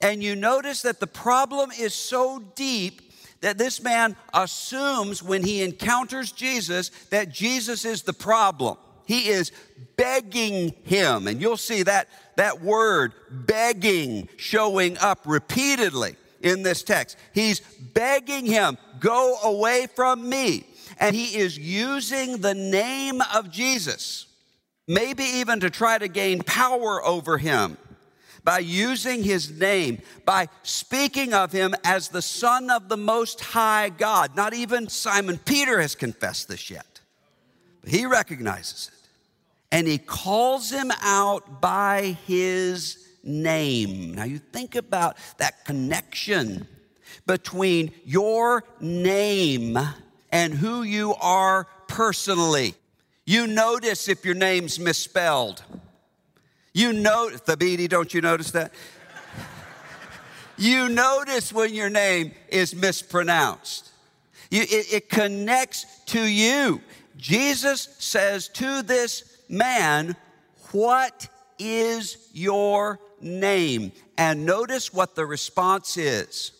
And 0.00 0.22
you 0.22 0.36
notice 0.36 0.82
that 0.82 1.00
the 1.00 1.06
problem 1.06 1.70
is 1.78 1.94
so 1.94 2.38
deep 2.54 3.12
that 3.40 3.58
this 3.58 3.82
man 3.82 4.16
assumes 4.32 5.22
when 5.22 5.42
he 5.42 5.62
encounters 5.62 6.30
Jesus 6.32 6.90
that 7.10 7.30
Jesus 7.30 7.84
is 7.84 8.02
the 8.02 8.12
problem. 8.12 8.76
He 9.10 9.26
is 9.26 9.50
begging 9.96 10.72
him. 10.84 11.26
And 11.26 11.40
you'll 11.40 11.56
see 11.56 11.82
that, 11.82 12.06
that 12.36 12.62
word, 12.62 13.12
begging, 13.28 14.28
showing 14.36 14.96
up 14.98 15.22
repeatedly 15.26 16.14
in 16.42 16.62
this 16.62 16.84
text. 16.84 17.16
He's 17.34 17.58
begging 17.58 18.46
him, 18.46 18.78
go 19.00 19.36
away 19.42 19.88
from 19.96 20.28
me. 20.28 20.64
And 21.00 21.16
he 21.16 21.36
is 21.36 21.58
using 21.58 22.36
the 22.36 22.54
name 22.54 23.20
of 23.34 23.50
Jesus, 23.50 24.26
maybe 24.86 25.24
even 25.24 25.58
to 25.58 25.70
try 25.70 25.98
to 25.98 26.06
gain 26.06 26.44
power 26.44 27.04
over 27.04 27.36
him. 27.36 27.78
by 28.44 28.58
using 28.58 29.22
his 29.22 29.50
name, 29.50 30.00
by 30.24 30.48
speaking 30.62 31.34
of 31.34 31.52
him 31.52 31.74
as 31.84 32.08
the 32.08 32.22
Son 32.22 32.70
of 32.70 32.88
the 32.88 32.96
Most 32.96 33.40
High 33.40 33.90
God. 33.90 34.36
Not 34.36 34.54
even 34.54 34.88
Simon 34.88 35.38
Peter 35.38 35.80
has 35.80 35.94
confessed 35.94 36.48
this 36.48 36.70
yet, 36.70 37.00
but 37.80 37.90
he 37.90 38.06
recognizes 38.06 38.90
it. 38.92 38.99
And 39.72 39.86
he 39.86 39.98
calls 39.98 40.70
him 40.70 40.90
out 41.00 41.60
by 41.60 42.16
his 42.26 43.06
name. 43.22 44.14
Now, 44.14 44.24
you 44.24 44.38
think 44.38 44.74
about 44.74 45.16
that 45.38 45.64
connection 45.64 46.66
between 47.26 47.92
your 48.04 48.64
name 48.80 49.78
and 50.32 50.54
who 50.54 50.82
you 50.82 51.14
are 51.20 51.66
personally. 51.86 52.74
You 53.24 53.46
notice 53.46 54.08
if 54.08 54.24
your 54.24 54.34
name's 54.34 54.80
misspelled. 54.80 55.62
You 56.72 56.92
know, 56.92 57.30
Thabiti, 57.32 57.88
don't 57.88 58.12
you 58.12 58.20
notice 58.20 58.52
that? 58.52 58.72
you 60.58 60.88
notice 60.88 61.52
when 61.52 61.74
your 61.74 61.90
name 61.90 62.32
is 62.48 62.74
mispronounced. 62.74 63.90
You, 64.50 64.62
it, 64.62 64.92
it 64.92 65.08
connects 65.08 65.86
to 66.06 66.20
you. 66.20 66.80
Jesus 67.16 67.88
says 67.98 68.48
to 68.48 68.82
this 68.82 69.39
man, 69.50 70.16
What 70.72 71.28
is 71.58 72.16
your 72.32 73.00
name? 73.20 73.92
And 74.16 74.46
notice 74.46 74.92
what 74.94 75.14
the 75.14 75.26
response 75.26 75.96
is. 75.96 76.52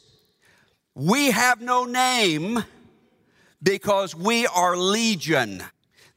We 0.94 1.30
have 1.30 1.60
no 1.60 1.84
name 1.84 2.64
because 3.62 4.14
we 4.14 4.46
are 4.46 4.76
legion. 4.76 5.62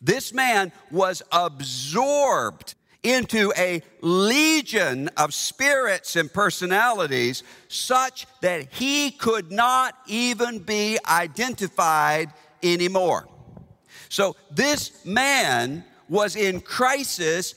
This 0.01 0.33
man 0.33 0.71
was 0.91 1.21
absorbed 1.31 2.75
into 3.03 3.53
a 3.57 3.81
legion 4.01 5.09
of 5.17 5.33
spirits 5.33 6.15
and 6.15 6.31
personalities 6.31 7.43
such 7.67 8.25
that 8.41 8.73
he 8.73 9.11
could 9.11 9.51
not 9.51 9.95
even 10.07 10.59
be 10.59 10.97
identified 11.05 12.31
anymore. 12.61 13.27
So 14.09 14.35
this 14.51 15.05
man 15.05 15.83
was 16.13 16.35
in 16.35 16.61
crisis 16.61 17.55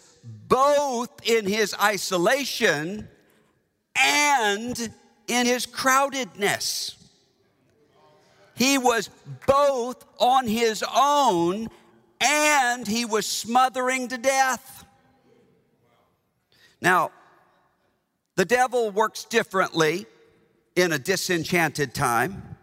both 0.48 1.10
in 1.28 1.44
his 1.46 1.74
isolation 1.74 3.06
and 3.94 4.90
in 5.28 5.46
his 5.46 5.66
crowdedness. 5.66 6.94
He 8.54 8.78
was 8.78 9.10
both 9.46 10.02
on 10.18 10.46
his 10.46 10.82
own 10.96 11.68
and 12.18 12.88
he 12.88 13.04
was 13.04 13.26
smothering 13.26 14.08
to 14.08 14.16
death. 14.16 14.86
Now, 16.80 17.10
the 18.36 18.46
devil 18.46 18.90
works 18.90 19.24
differently 19.24 20.06
in 20.74 20.92
a 20.92 20.98
disenchanted 20.98 21.92
time, 21.92 22.56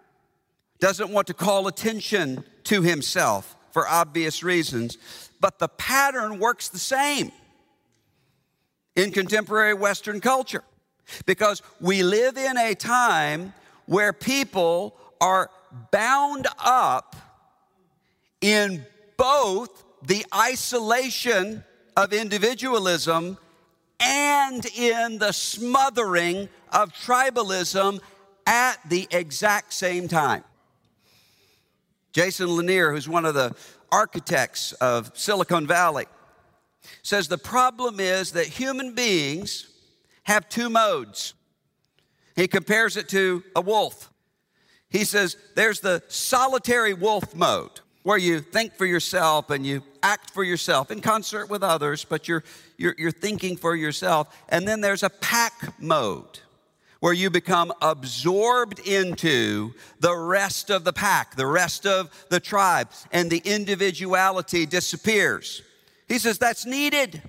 doesn't 0.79 1.11
want 1.11 1.27
to 1.27 1.35
call 1.35 1.67
attention 1.67 2.45
to 2.63 2.81
himself 2.81 3.55
for 3.71 3.87
obvious 3.87 4.41
reasons, 4.41 4.97
but 5.43 5.59
the 5.59 5.67
pattern 5.67 6.39
works 6.39 6.69
the 6.69 6.79
same 6.79 7.29
in 8.95 9.11
contemporary 9.11 9.73
Western 9.73 10.21
culture 10.21 10.63
because 11.25 11.61
we 11.81 12.01
live 12.01 12.37
in 12.37 12.57
a 12.57 12.73
time 12.73 13.53
where 13.85 14.13
people 14.13 14.95
are 15.19 15.49
bound 15.91 16.47
up 16.57 17.17
in 18.39 18.85
both 19.17 19.83
the 20.03 20.25
isolation 20.33 21.61
of 21.97 22.13
individualism 22.13 23.37
and 23.99 24.65
in 24.77 25.17
the 25.17 25.33
smothering 25.33 26.47
of 26.71 26.93
tribalism 26.93 27.99
at 28.47 28.77
the 28.87 29.09
exact 29.11 29.73
same 29.73 30.07
time. 30.07 30.45
Jaron 32.13 32.55
Lanier, 32.55 32.91
who's 32.91 33.09
one 33.09 33.25
of 33.25 33.33
the 33.33 33.53
architects 33.93 34.73
of 34.73 35.11
Silicon 35.13 35.67
Valley, 35.67 36.07
says 37.03 37.27
the 37.27 37.37
problem 37.37 37.99
is 37.99 38.31
that 38.31 38.47
human 38.47 38.95
beings 38.95 39.67
have 40.23 40.49
two 40.49 40.69
modes. 40.69 41.35
He 42.35 42.47
compares 42.47 42.97
it 42.97 43.07
to 43.09 43.43
a 43.55 43.61
wolf. 43.61 44.09
He 44.89 45.03
says 45.05 45.37
there's 45.55 45.79
the 45.79 46.01
solitary 46.07 46.95
wolf 46.95 47.35
mode 47.35 47.81
where 48.01 48.17
you 48.17 48.39
think 48.41 48.73
for 48.73 48.85
yourself 48.85 49.51
and 49.51 49.65
you 49.65 49.83
act 50.01 50.31
for 50.31 50.43
yourself 50.43 50.89
in 50.89 50.99
concert 50.99 51.49
with 51.49 51.61
others, 51.63 52.03
but 52.03 52.27
you're, 52.27 52.43
you're, 52.77 52.95
you're 52.97 53.11
thinking 53.11 53.55
for 53.55 53.75
yourself. 53.75 54.35
And 54.49 54.67
then 54.67 54.81
there's 54.81 55.03
a 55.03 55.09
pack 55.09 55.79
mode 55.79 56.39
where 57.03 57.11
you 57.11 57.29
become 57.29 57.73
absorbed 57.81 58.79
into 58.79 59.73
the 59.99 60.15
rest 60.15 60.69
of 60.69 60.85
the 60.85 60.93
pack, 60.93 61.35
the 61.35 61.45
rest 61.45 61.85
of 61.85 62.09
the 62.29 62.39
tribe, 62.39 62.87
and 63.11 63.29
the 63.29 63.41
individuality 63.43 64.65
disappears. 64.65 65.61
He 66.07 66.17
says 66.17 66.37
that's 66.37 66.65
needed. 66.65 67.21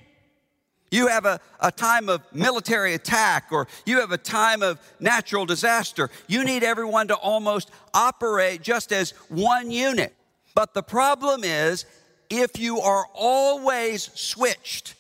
You 0.93 1.09
have 1.09 1.25
a, 1.27 1.41
a 1.59 1.73
time 1.73 2.09
of 2.09 2.23
military 2.33 2.95
attack 2.95 3.47
or 3.51 3.67
you 3.85 3.99
have 3.99 4.13
a 4.13 4.17
time 4.17 4.63
of 4.63 4.79
natural 5.01 5.45
disaster. 5.45 6.09
You 6.29 6.45
need 6.45 6.63
everyone 6.63 7.09
to 7.09 7.17
almost 7.17 7.73
operate 7.93 8.63
just 8.63 8.93
as 8.93 9.11
one 9.29 9.73
unit. 9.73 10.15
But 10.55 10.75
the 10.75 10.85
problem 10.85 11.43
is, 11.43 11.85
if 12.31 12.61
you 12.61 12.79
are 12.79 13.07
always 13.13 14.09
switched 14.15 14.95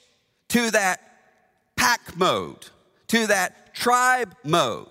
to 0.48 0.72
that 0.72 1.00
pack 1.76 2.16
mode, 2.16 2.66
to 3.06 3.28
that 3.28 3.63
tribe 3.74 4.34
mode, 4.44 4.88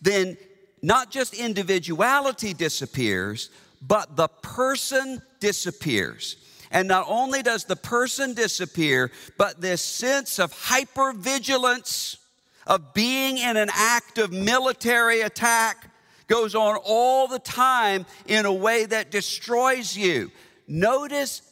then 0.00 0.36
not 0.82 1.10
just 1.10 1.34
individuality 1.34 2.54
disappears, 2.54 3.50
but 3.82 4.16
the 4.16 4.28
person 4.28 5.20
disappears. 5.40 6.36
And 6.70 6.88
not 6.88 7.06
only 7.08 7.42
does 7.42 7.64
the 7.64 7.76
person 7.76 8.34
disappear, 8.34 9.10
but 9.38 9.60
this 9.60 9.82
sense 9.82 10.38
of 10.38 10.52
hypervigilance, 10.52 12.18
of 12.66 12.94
being 12.94 13.38
in 13.38 13.56
an 13.56 13.68
act 13.72 14.18
of 14.18 14.32
military 14.32 15.20
attack, 15.20 15.90
goes 16.26 16.54
on 16.54 16.76
all 16.84 17.28
the 17.28 17.38
time 17.38 18.04
in 18.26 18.46
a 18.46 18.52
way 18.52 18.84
that 18.84 19.10
destroys 19.10 19.96
you. 19.96 20.30
Notice 20.66 21.42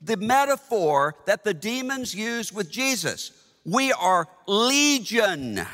the 0.00 0.16
metaphor 0.16 1.14
that 1.26 1.44
the 1.44 1.54
demons 1.54 2.14
use 2.14 2.52
with 2.52 2.70
Jesus. 2.70 3.32
We 3.64 3.92
are 3.92 4.28
legion, 4.46 5.66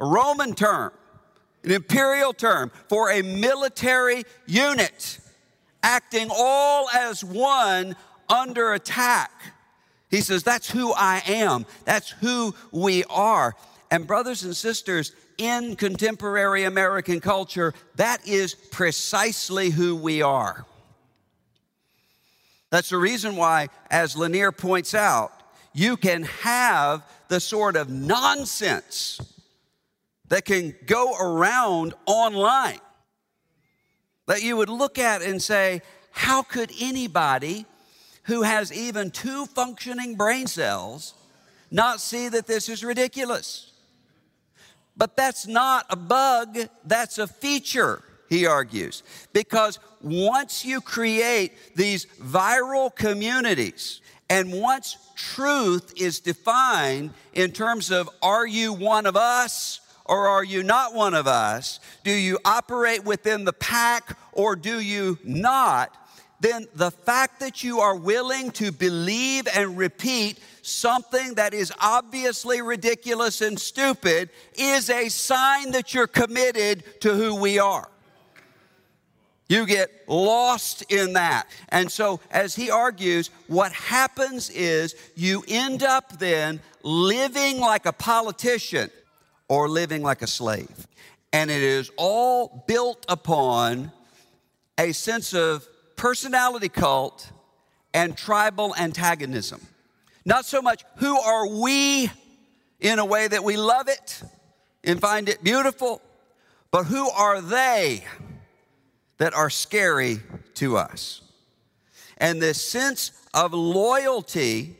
a 0.00 0.04
Roman 0.04 0.54
term, 0.54 0.92
an 1.62 1.70
imperial 1.70 2.32
term 2.32 2.72
for 2.88 3.10
a 3.10 3.22
military 3.22 4.24
unit 4.46 5.18
acting 5.82 6.28
all 6.34 6.88
as 6.90 7.22
one 7.22 7.96
under 8.28 8.72
attack. 8.72 9.30
He 10.10 10.20
says, 10.20 10.42
That's 10.42 10.70
who 10.70 10.92
I 10.92 11.22
am. 11.26 11.66
That's 11.84 12.10
who 12.10 12.54
we 12.72 13.04
are. 13.04 13.54
And, 13.90 14.06
brothers 14.06 14.44
and 14.44 14.56
sisters, 14.56 15.12
in 15.36 15.74
contemporary 15.76 16.64
American 16.64 17.20
culture, 17.20 17.74
that 17.96 18.26
is 18.26 18.54
precisely 18.54 19.70
who 19.70 19.96
we 19.96 20.22
are. 20.22 20.64
That's 22.70 22.90
the 22.90 22.98
reason 22.98 23.36
why, 23.36 23.68
as 23.90 24.16
Lanier 24.16 24.52
points 24.52 24.94
out, 24.94 25.32
you 25.72 25.96
can 25.96 26.24
have 26.24 27.04
the 27.28 27.40
sort 27.40 27.76
of 27.76 27.88
nonsense 27.88 29.20
that 30.30 30.44
can 30.46 30.74
go 30.86 31.14
around 31.20 31.92
online 32.06 32.80
that 34.26 34.42
you 34.42 34.56
would 34.56 34.68
look 34.68 34.96
at 34.98 35.22
and 35.22 35.42
say, 35.42 35.82
How 36.12 36.42
could 36.42 36.70
anybody 36.80 37.66
who 38.24 38.42
has 38.42 38.72
even 38.72 39.10
two 39.10 39.44
functioning 39.46 40.14
brain 40.14 40.46
cells 40.46 41.14
not 41.70 42.00
see 42.00 42.28
that 42.28 42.46
this 42.46 42.68
is 42.68 42.84
ridiculous? 42.84 43.72
But 44.96 45.16
that's 45.16 45.46
not 45.46 45.86
a 45.90 45.96
bug, 45.96 46.58
that's 46.84 47.18
a 47.18 47.26
feature, 47.26 48.02
he 48.28 48.46
argues. 48.46 49.02
Because 49.32 49.80
once 50.00 50.64
you 50.64 50.80
create 50.80 51.52
these 51.74 52.06
viral 52.06 52.94
communities, 52.94 54.00
and 54.28 54.52
once 54.52 54.96
truth 55.16 55.92
is 55.96 56.20
defined 56.20 57.10
in 57.32 57.50
terms 57.50 57.90
of 57.90 58.08
are 58.22 58.46
you 58.46 58.72
one 58.72 59.06
of 59.06 59.16
us 59.16 59.79
or 60.10 60.26
are 60.26 60.42
you 60.42 60.64
not 60.64 60.92
one 60.92 61.14
of 61.14 61.28
us? 61.28 61.78
Do 62.02 62.10
you 62.10 62.40
operate 62.44 63.04
within 63.04 63.44
the 63.44 63.52
pack 63.52 64.18
or 64.32 64.56
do 64.56 64.80
you 64.80 65.20
not? 65.22 65.96
Then 66.40 66.66
the 66.74 66.90
fact 66.90 67.38
that 67.38 67.62
you 67.62 67.78
are 67.78 67.94
willing 67.94 68.50
to 68.52 68.72
believe 68.72 69.46
and 69.54 69.78
repeat 69.78 70.40
something 70.62 71.34
that 71.34 71.54
is 71.54 71.72
obviously 71.80 72.60
ridiculous 72.60 73.40
and 73.40 73.56
stupid 73.56 74.30
is 74.54 74.90
a 74.90 75.08
sign 75.08 75.70
that 75.70 75.94
you're 75.94 76.08
committed 76.08 76.82
to 77.02 77.14
who 77.14 77.36
we 77.36 77.60
are. 77.60 77.88
You 79.48 79.64
get 79.64 79.92
lost 80.08 80.82
in 80.90 81.12
that. 81.12 81.46
And 81.68 81.90
so, 81.90 82.18
as 82.32 82.56
he 82.56 82.68
argues, 82.68 83.30
what 83.46 83.70
happens 83.72 84.50
is 84.50 84.96
you 85.14 85.44
end 85.46 85.84
up 85.84 86.18
then 86.18 86.60
living 86.82 87.60
like 87.60 87.86
a 87.86 87.92
politician 87.92 88.90
or 89.50 89.68
living 89.68 90.02
like 90.02 90.22
a 90.22 90.26
slave. 90.26 90.86
And 91.30 91.50
it 91.50 91.60
is 91.60 91.90
all 91.98 92.64
built 92.66 93.04
upon 93.06 93.92
a 94.78 94.92
sense 94.92 95.34
of 95.34 95.68
personality 95.96 96.70
cult 96.70 97.30
and 97.92 98.16
tribal 98.16 98.74
antagonism. 98.76 99.60
Not 100.24 100.46
so 100.46 100.62
much 100.62 100.84
who 100.96 101.18
are 101.20 101.46
we 101.46 102.10
in 102.80 102.98
a 102.98 103.04
way 103.04 103.28
that 103.28 103.44
we 103.44 103.58
love 103.58 103.88
it 103.88 104.22
and 104.82 104.98
find 104.98 105.28
it 105.28 105.44
beautiful, 105.44 106.00
but 106.70 106.84
who 106.84 107.10
are 107.10 107.42
they? 107.42 108.04
that 109.20 109.34
are 109.34 109.50
scary 109.50 110.18
to 110.54 110.78
us. 110.78 111.20
And 112.16 112.40
this 112.40 112.60
sense 112.60 113.12
of 113.34 113.52
loyalty, 113.52 114.76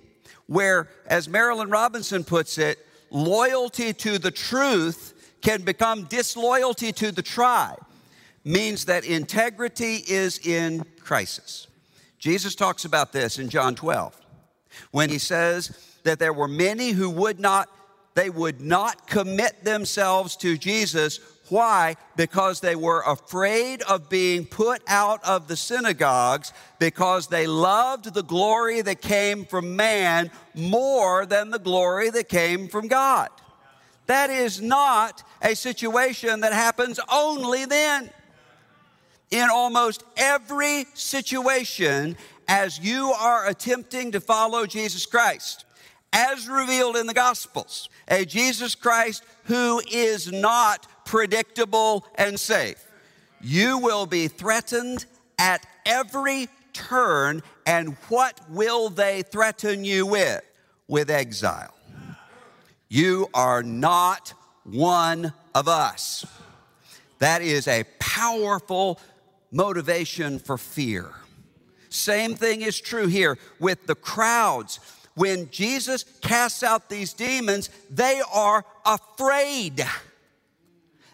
where, 0.47 0.89
as 1.07 1.29
Marilynne 1.29 1.71
Robinson 1.71 2.25
puts 2.25 2.57
it, 2.57 2.79
loyalty 3.11 3.93
to 3.93 4.19
the 4.19 4.31
truth 4.31 5.15
can 5.43 5.63
become 5.63 6.05
disloyalty 6.05 6.93
to 6.93 7.13
the 7.13 7.23
tribe, 7.23 7.85
means 8.45 8.85
that 8.87 9.05
integrity 9.05 9.97
is 10.07 10.39
in 10.47 10.85
crisis. 11.01 11.67
Jesus 12.19 12.55
talks 12.55 12.85
about 12.85 13.13
this 13.13 13.39
in 13.39 13.49
John 13.49 13.75
12 13.75 14.15
when 14.91 15.09
he 15.09 15.19
says 15.19 15.99
that 16.05 16.19
there 16.19 16.33
were 16.33 16.49
many 16.49 16.91
who 16.91 17.11
would 17.11 17.41
not 17.41 17.69
they 18.15 18.29
would 18.29 18.61
not 18.61 19.07
commit 19.07 19.65
themselves 19.65 20.37
to 20.37 20.59
Jesus 20.59 21.21
why? 21.51 21.97
Because 22.17 22.61
they 22.61 22.77
were 22.77 23.03
afraid 23.07 23.83
of 23.83 24.09
being 24.09 24.47
put 24.47 24.83
out 24.87 25.23
of 25.25 25.49
the 25.49 25.57
synagogues 25.57 26.53
because 26.79 27.27
they 27.27 27.47
loved 27.47 28.15
the 28.15 28.23
glory 28.23 28.81
that 28.83 29.03
came 29.03 29.45
from 29.45 29.77
man 29.77 30.31
more 30.55 31.27
than 31.27 31.51
the 31.51 31.59
glory 31.59 32.11
that 32.11 32.29
came 32.29 32.69
from 32.69 32.89
God. 32.89 33.29
That 34.07 34.31
is 34.31 34.61
not 34.61 35.23
a 35.43 35.55
situation 35.55 36.41
that 36.41 36.53
happens 36.53 36.99
only 37.13 37.65
then. 37.65 38.11
In 39.31 39.49
almost 39.49 40.03
every 40.17 40.87
situation, 40.95 42.17
as 42.49 42.81
you 42.81 43.13
are 43.13 43.47
attempting 43.47 44.11
to 44.13 44.21
follow 44.21 44.67
Jesus 44.67 45.07
Christ, 45.07 45.65
as 46.13 46.49
revealed 46.49 46.97
in 46.97 47.07
the 47.07 47.15
Gospels, 47.15 47.89
a 48.09 48.25
Jesus 48.25 48.75
Christ 48.75 49.23
who 49.45 49.81
is 49.91 50.33
not 50.33 50.87
predictable, 51.11 52.07
and 52.15 52.39
safe. 52.39 52.87
You 53.41 53.79
will 53.79 54.07
be 54.07 54.29
threatened 54.29 55.07
at 55.41 55.67
every 55.85 56.49
turn, 56.73 57.43
and 57.67 57.97
what 58.09 58.39
will 58.49 58.91
they 58.91 59.23
threaten 59.23 59.85
you 59.85 60.07
with? 60.07 60.41
With 60.87 61.11
exile. 61.11 61.75
You 62.89 63.29
are 63.35 63.65
not 63.65 64.35
one 64.63 65.33
of 65.53 65.67
us. 65.67 66.25
That 67.19 67.43
is 67.43 67.67
a 67.67 67.83
powerful 67.99 69.01
motivation 69.51 70.39
for 70.39 70.57
fear. 70.57 71.11
Same 71.89 72.37
thing 72.37 72.63
is 72.63 72.81
true 72.81 73.09
here 73.09 73.37
with 73.59 73.85
the 73.89 73.97
crowds. 73.97 74.79
When 75.17 75.51
Jesus 75.51 76.05
casts 76.21 76.63
out 76.63 76.89
these 76.89 77.13
demons, 77.13 77.69
they 77.91 78.23
are 78.33 78.65
afraid. 78.87 79.85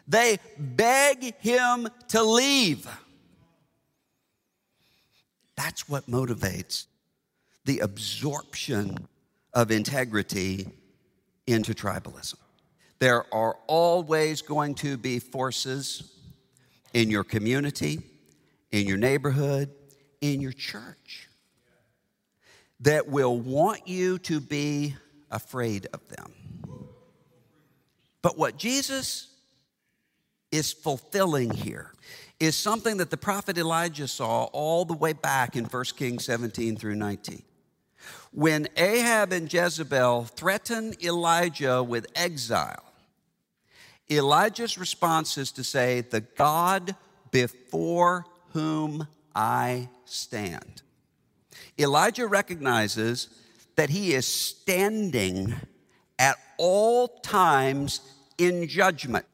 They 0.09 0.38
beg 0.59 1.35
him 1.40 1.88
to 2.09 2.23
leave. 2.23 2.88
That's 5.57 5.88
what 5.88 6.07
motivates 6.07 6.87
the 7.64 7.81
absorption 7.81 8.97
of 9.53 9.71
integrity 9.71 10.69
into 11.47 11.75
tribalism. 11.75 12.37
There 12.99 13.25
are 13.35 13.57
always 13.66 14.42
going 14.42 14.75
to 14.77 14.97
be 14.97 15.19
forces 15.19 16.12
in 16.95 17.11
your 17.11 17.25
community, 17.25 18.01
in 18.71 18.87
your 18.87 18.97
neighborhood, 18.97 19.71
in 20.21 20.40
your 20.40 20.53
church 20.53 21.29
that 22.81 23.09
will 23.09 23.38
want 23.38 23.88
you 23.88 24.19
to 24.19 24.40
be 24.40 24.95
afraid 25.31 25.87
of 25.92 26.07
them. 26.09 26.33
But 28.23 28.38
what 28.38 28.57
Jesus 28.57 29.29
is 30.53 30.73
fulfilling 30.73 31.51
here 31.51 31.93
is 32.39 32.57
something 32.57 32.99
that 32.99 33.11
the 33.11 33.17
prophet 33.17 33.57
Elijah 33.57 34.09
saw 34.09 34.45
all 34.53 34.85
the 34.85 34.95
way 34.95 35.13
back 35.13 35.57
in 35.57 35.65
1 35.65 35.85
Kings 35.97 36.25
17 36.25 36.77
through 36.77 36.95
19. 36.95 37.43
When 38.33 38.69
Ahab 38.77 39.33
and 39.33 39.53
Jezebel 39.53 40.25
threaten 40.25 40.95
Elijah 41.03 41.83
with 41.83 42.07
exile, 42.15 42.85
Elijah's 44.11 44.79
response 44.79 45.39
is 45.39 45.51
to 45.53 45.65
say, 45.65 46.03
The 46.03 46.21
God 46.21 46.95
before 47.31 48.27
whom 48.53 49.09
I 49.35 49.89
stand. 50.05 50.83
Elijah 51.79 52.27
recognizes 52.27 53.29
that 53.77 53.91
he 53.91 54.15
is 54.15 54.27
standing 54.27 55.55
at 56.19 56.37
all 56.59 57.09
times 57.09 58.01
in 58.39 58.69
judgment 58.69 59.27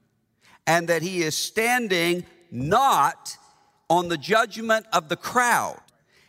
and 0.67 0.89
that 0.89 1.03
he 1.03 1.23
is 1.23 1.37
standing 1.37 2.25
not 2.51 3.37
on 3.89 4.09
the 4.09 4.17
judgment 4.17 4.87
of 4.93 5.09
the 5.09 5.17
crowd. 5.17 5.81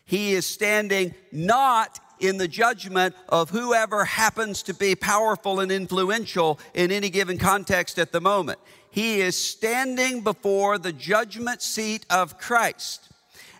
He 0.05 0.33
is 0.33 0.45
standing 0.45 1.13
not 1.31 1.99
in 2.19 2.37
the 2.37 2.47
judgment 2.47 3.15
of 3.29 3.49
whoever 3.49 4.05
happens 4.05 4.63
to 4.63 4.73
be 4.73 4.95
powerful 4.95 5.59
and 5.59 5.71
influential 5.71 6.59
in 6.73 6.91
any 6.91 7.09
given 7.09 7.37
context 7.37 7.99
at 7.99 8.11
the 8.11 8.21
moment. 8.21 8.59
He 8.89 9.21
is 9.21 9.35
standing 9.35 10.21
before 10.21 10.77
the 10.77 10.93
judgment 10.93 11.61
seat 11.61 12.05
of 12.09 12.37
Christ. 12.37 13.09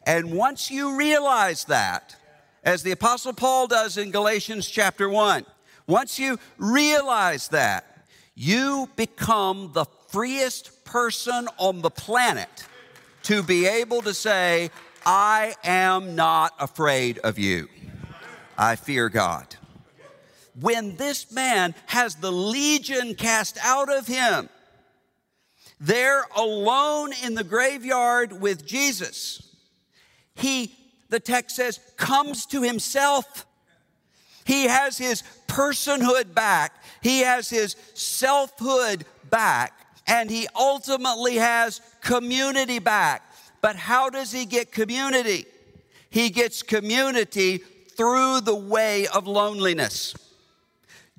And 0.05 0.33
once 0.33 0.69
you 0.69 0.97
realize 0.97 1.65
that, 1.65 2.15
as 2.63 2.83
the 2.83 2.91
Apostle 2.91 3.33
Paul 3.33 3.67
does 3.67 3.97
in 3.97 4.11
Galatians 4.11 4.67
chapter 4.67 5.09
1, 5.09 5.45
once 5.87 6.19
you 6.19 6.39
realize 6.57 7.49
that, 7.49 8.05
you 8.35 8.89
become 8.95 9.71
the 9.73 9.85
freest 10.13 10.85
person 10.85 11.47
on 11.57 11.81
the 11.81 11.89
planet 11.89 12.67
to 13.23 13.41
be 13.41 13.65
able 13.65 13.99
to 14.03 14.13
say, 14.13 14.69
I 15.03 15.55
am 15.63 16.15
not 16.15 16.53
afraid 16.59 17.17
of 17.17 17.39
you. 17.39 17.67
I 18.55 18.75
fear 18.75 19.09
God. 19.09 19.55
When 20.61 20.97
this 20.97 21.31
man 21.31 21.73
has 21.87 22.13
the 22.13 22.31
legion 22.31 23.15
cast 23.15 23.57
out 23.63 23.91
of 23.91 24.05
him, 24.05 24.49
there 25.79 26.25
alone 26.35 27.13
in 27.23 27.33
the 27.33 27.43
graveyard 27.43 28.39
with 28.39 28.67
Jesus, 28.67 29.41
he, 30.35 30.75
the 31.09 31.19
text 31.19 31.55
says, 31.55 31.79
comes 31.97 32.45
to 32.45 32.61
himself. 32.61 33.47
He 34.45 34.65
has 34.65 34.99
his 34.99 35.23
personhood 35.47 36.35
back. 36.35 36.83
He 37.01 37.21
has 37.21 37.49
his 37.49 37.75
selfhood 37.95 39.05
back 39.31 39.82
and 40.07 40.29
he 40.29 40.47
ultimately 40.55 41.35
has 41.35 41.81
community 42.01 42.79
back. 42.79 43.23
But 43.61 43.75
how 43.75 44.09
does 44.09 44.31
he 44.31 44.45
get 44.45 44.71
community? 44.71 45.45
He 46.09 46.29
gets 46.29 46.61
community 46.61 47.59
through 47.95 48.41
the 48.41 48.55
way 48.55 49.07
of 49.07 49.27
loneliness. 49.27 50.15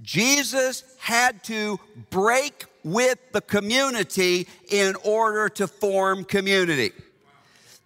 Jesus 0.02 0.84
had 0.98 1.42
to 1.44 1.80
break 2.10 2.66
with 2.82 3.18
the 3.32 3.40
community 3.40 4.46
in 4.70 4.94
order 5.04 5.48
to 5.48 5.66
form 5.66 6.24
community. 6.24 6.92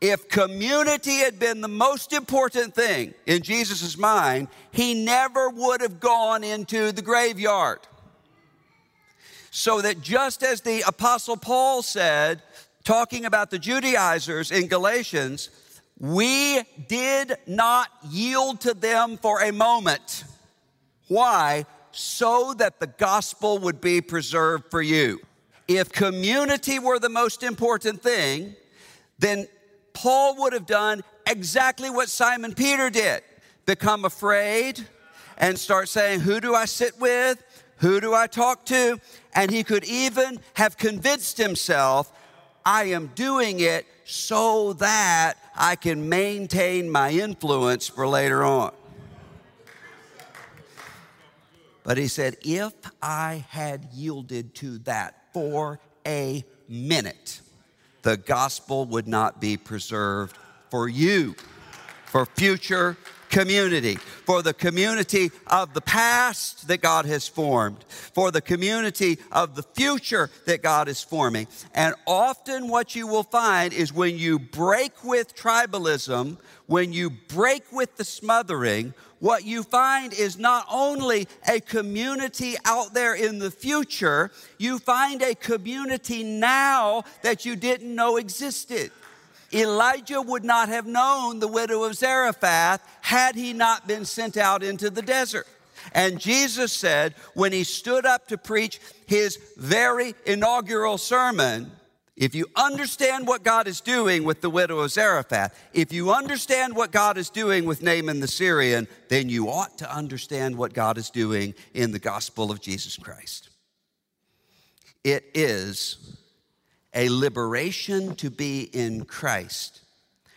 If 0.01 0.29
community 0.29 1.17
had 1.19 1.39
been 1.39 1.61
the 1.61 1.69
most 1.69 2.13
important 2.13 2.75
thing 2.75 3.15
in 3.27 3.43
Jesus' 3.43 3.97
mind, 3.97 4.49
he 4.71 5.05
never 5.05 5.51
would 5.51 5.81
have 5.81 5.99
gone 5.99 6.45
into 6.45 6.93
the 6.93 7.03
graveyard. 7.03 7.81
So 9.51 9.81
that 9.81 10.01
just 10.01 10.43
as 10.43 10.61
the 10.61 10.83
Apostle 10.83 11.37
Paul 11.37 11.83
said, 11.83 12.43
talking 12.85 13.25
about 13.25 13.51
the 13.51 13.59
Judaizers 13.59 14.51
in 14.51 14.67
Galatians, 14.67 15.51
we 15.99 16.63
did 16.87 17.37
not 17.47 17.89
yield 18.09 18.61
to 18.63 18.75
them 18.75 19.17
for 19.17 19.43
a 19.43 19.53
moment. 19.53 20.25
Why? 21.09 21.67
So 21.93 22.55
that 22.55 22.79
the 22.79 22.87
gospel 22.87 23.59
would 23.59 23.81
be 23.81 24.01
preserved 24.01 24.71
for 24.71 24.83
you. 24.83 25.21
If 25.67 25.91
community 25.91 26.79
were 26.79 26.99
the 26.99 27.09
most 27.09 27.43
important 27.43 28.03
thing, 28.03 28.55
then 29.19 29.49
Paul 29.93 30.37
would 30.37 30.53
have 30.53 30.67
done 30.67 31.03
exactly 31.27 31.91
what 31.91 32.09
Simon 32.09 32.55
Peter 32.55 32.89
did 32.89 33.23
become 33.67 34.05
afraid 34.05 34.87
and 35.37 35.59
start 35.59 35.89
saying, 35.89 36.21
Who 36.21 36.41
do 36.41 36.55
I 36.55 36.65
sit 36.65 36.99
with? 36.99 37.43
Who 37.79 38.01
do 38.01 38.15
I 38.15 38.27
talk 38.27 38.65
to? 38.67 39.01
And 39.35 39.51
he 39.51 39.63
could 39.63 39.85
even 39.85 40.41
have 40.55 40.77
convinced 40.77 41.39
himself, 41.39 42.13
I 42.65 42.85
am 42.85 43.09
doing 43.15 43.61
it 43.61 43.87
so 44.05 44.73
that 44.75 45.35
I 45.57 45.77
can 45.77 46.09
maintain 46.09 46.91
my 46.91 47.11
influence 47.11 47.89
for 47.89 48.07
later 48.07 48.45
on. 48.45 48.73
But 51.85 51.99
he 51.99 52.09
said, 52.09 52.37
if 52.43 52.75
I 53.01 53.47
had 53.49 53.89
yielded 53.95 54.55
to 54.57 54.79
that 54.81 55.15
for 55.33 55.81
a 56.07 56.45
minute, 56.69 57.41
the 58.03 58.17
gospel 58.17 58.85
would 58.87 59.09
not 59.09 59.41
be 59.41 59.57
preserved 59.57 60.37
for 60.71 60.89
you, 60.89 61.35
for 62.05 62.27
future 62.27 62.97
community, 63.29 63.97
for 63.97 64.43
the 64.43 64.55
community 64.55 65.31
of 65.47 65.75
the 65.75 65.81
past 65.81 66.69
that 66.69 66.81
God 66.81 67.07
has 67.07 67.29
formed, 67.29 67.85
for 67.89 68.31
the 68.31 68.41
community 68.41 69.19
of 69.33 69.55
the 69.55 69.63
future 69.63 70.31
that 70.47 70.63
God 70.63 70.89
is 70.89 71.03
forming. 71.03 71.47
And 71.75 71.95
often 72.07 72.69
what 72.69 72.95
you 72.95 73.07
will 73.07 73.23
find 73.23 73.73
is 73.73 73.93
when 73.93 74.19
you 74.19 74.39
break 74.39 75.05
with 75.05 75.37
tribalism, 75.37 76.39
when 76.67 76.93
you 76.93 77.11
break 77.11 77.71
with 77.73 77.97
the 77.97 78.05
smothering, 78.05 78.95
what 79.21 79.45
you 79.45 79.63
find 79.63 80.13
is 80.13 80.39
not 80.39 80.67
only 80.71 81.27
a 81.49 81.61
community 81.61 82.55
out 82.65 82.95
there 82.95 83.15
in 83.15 83.39
the 83.39 83.51
future, 83.51 84.31
you 84.59 84.79
find 84.79 85.23
a 85.23 85.35
community 85.35 86.23
now 86.23 87.03
that 87.23 87.45
you 87.45 87.57
didn't 87.57 87.93
know 87.95 88.17
existed. 88.17 88.93
Elijah 89.53 90.21
would 90.21 90.45
not 90.45 90.69
have 90.69 90.87
known 90.87 91.39
the 91.39 91.49
widow 91.49 91.85
of 91.85 91.95
Zarephath 91.95 92.83
had 93.01 93.35
he 93.35 93.53
not 93.53 93.89
been 93.89 94.05
sent 94.05 94.37
out 94.37 94.63
into 94.63 94.91
the 94.91 95.03
desert. 95.03 95.47
And 95.93 96.21
Jesus 96.21 96.73
said, 96.73 97.15
when 97.35 97.53
he 97.53 97.65
stood 97.65 98.05
up 98.05 98.29
to 98.29 98.37
preach 98.37 98.81
his 99.07 99.39
very 99.57 100.15
inaugural 100.27 100.99
sermon, 100.99 101.71
if 102.17 102.35
you 102.35 102.47
understand 102.57 103.29
what 103.29 103.45
God 103.45 103.69
is 103.69 103.81
doing 103.81 104.25
with 104.25 104.41
the 104.41 104.51
widow 104.51 104.81
of 104.81 104.91
Zarephath, 104.91 105.57
if 105.73 105.93
you 105.93 106.13
understand 106.13 106.75
what 106.75 106.91
God 106.91 107.17
is 107.17 107.31
doing 107.31 107.65
with 107.65 107.81
Naaman 107.81 108.19
the 108.19 108.27
Syrian, 108.27 108.89
then 109.09 109.29
you 109.29 109.49
ought 109.49 109.79
to 109.79 109.95
understand 109.95 110.59
what 110.59 110.75
God 110.75 110.99
is 110.99 111.11
doing 111.11 111.55
in 111.75 111.93
the 111.93 112.01
gospel 112.01 112.51
of 112.51 112.61
Jesus 112.61 112.97
Christ. 112.97 113.51
It 115.05 115.31
is 115.33 116.18
a 116.95 117.09
liberation 117.09 118.15
to 118.17 118.31
be 118.31 118.63
in 118.63 119.05
Christ, 119.05 119.83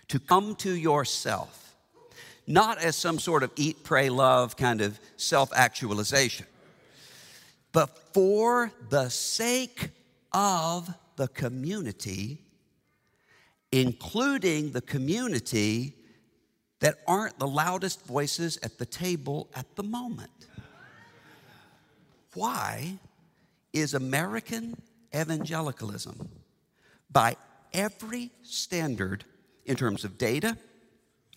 to 0.09 0.19
come 0.19 0.55
to 0.55 0.71
yourself, 0.71 1.75
not 2.47 2.77
as 2.79 2.95
some 2.95 3.19
sort 3.19 3.43
of 3.43 3.51
eat, 3.55 3.83
pray, 3.83 4.09
love 4.09 4.57
kind 4.57 4.81
of 4.81 4.99
self 5.15 5.51
actualization, 5.55 6.45
but 7.71 7.97
for 8.13 8.71
the 8.89 9.09
sake 9.09 9.89
of 10.33 10.93
the 11.15 11.27
community, 11.29 12.41
including 13.71 14.71
the 14.71 14.81
community 14.81 15.95
that 16.79 16.95
aren't 17.07 17.37
the 17.39 17.47
loudest 17.47 18.05
voices 18.05 18.57
at 18.63 18.77
the 18.77 18.85
table 18.85 19.47
at 19.55 19.75
the 19.75 19.83
moment. 19.83 20.31
Why 22.33 22.97
is 23.71 23.93
American 23.93 24.81
evangelicalism 25.15 26.29
by 27.11 27.35
every 27.73 28.31
standard 28.43 29.25
in 29.65 29.75
terms 29.75 30.03
of 30.03 30.17
data, 30.17 30.57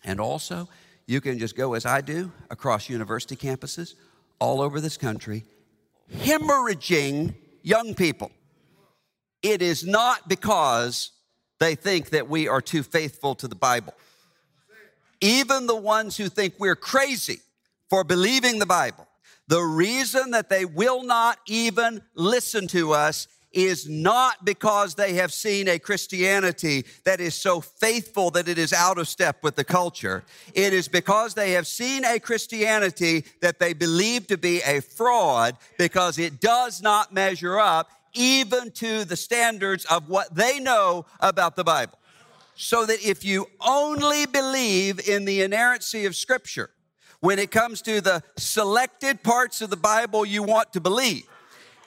and 0.04 0.20
also 0.20 0.68
you 1.06 1.20
can 1.20 1.38
just 1.38 1.56
go 1.56 1.74
as 1.74 1.84
I 1.84 2.00
do 2.00 2.32
across 2.50 2.88
university 2.88 3.36
campuses 3.36 3.94
all 4.38 4.60
over 4.60 4.80
this 4.80 4.96
country, 4.96 5.44
hemorrhaging 6.12 7.34
young 7.62 7.94
people. 7.94 8.30
It 9.42 9.60
is 9.62 9.84
not 9.84 10.28
because 10.28 11.12
they 11.60 11.74
think 11.74 12.10
that 12.10 12.28
we 12.28 12.48
are 12.48 12.60
too 12.60 12.82
faithful 12.82 13.34
to 13.36 13.48
the 13.48 13.54
Bible. 13.54 13.94
Even 15.20 15.66
the 15.66 15.76
ones 15.76 16.16
who 16.16 16.28
think 16.28 16.54
we're 16.58 16.76
crazy 16.76 17.40
for 17.88 18.04
believing 18.04 18.58
the 18.58 18.66
Bible, 18.66 19.06
the 19.48 19.62
reason 19.62 20.30
that 20.32 20.48
they 20.48 20.64
will 20.64 21.02
not 21.02 21.38
even 21.46 22.02
listen 22.14 22.66
to 22.68 22.92
us 22.92 23.28
is 23.54 23.88
not 23.88 24.44
because 24.44 24.94
they 24.94 25.14
have 25.14 25.32
seen 25.32 25.68
a 25.68 25.78
Christianity 25.78 26.84
that 27.04 27.20
is 27.20 27.34
so 27.34 27.60
faithful 27.60 28.30
that 28.32 28.48
it 28.48 28.58
is 28.58 28.72
out 28.72 28.98
of 28.98 29.08
step 29.08 29.42
with 29.42 29.56
the 29.56 29.64
culture. 29.64 30.24
It 30.52 30.72
is 30.72 30.88
because 30.88 31.34
they 31.34 31.52
have 31.52 31.66
seen 31.66 32.04
a 32.04 32.18
Christianity 32.18 33.24
that 33.40 33.58
they 33.58 33.72
believe 33.72 34.26
to 34.26 34.36
be 34.36 34.60
a 34.62 34.80
fraud 34.80 35.56
because 35.78 36.18
it 36.18 36.40
does 36.40 36.82
not 36.82 37.12
measure 37.12 37.58
up 37.58 37.90
even 38.14 38.70
to 38.70 39.04
the 39.04 39.16
standards 39.16 39.84
of 39.86 40.08
what 40.08 40.34
they 40.34 40.60
know 40.60 41.06
about 41.20 41.56
the 41.56 41.64
Bible. 41.64 41.98
So 42.56 42.86
that 42.86 43.04
if 43.04 43.24
you 43.24 43.48
only 43.60 44.26
believe 44.26 45.08
in 45.08 45.24
the 45.24 45.42
inerrancy 45.42 46.06
of 46.06 46.14
Scripture, 46.14 46.70
when 47.20 47.38
it 47.38 47.50
comes 47.50 47.82
to 47.82 48.00
the 48.00 48.22
selected 48.36 49.22
parts 49.22 49.60
of 49.60 49.70
the 49.70 49.76
Bible 49.76 50.24
you 50.24 50.42
want 50.42 50.72
to 50.74 50.80
believe, 50.80 51.26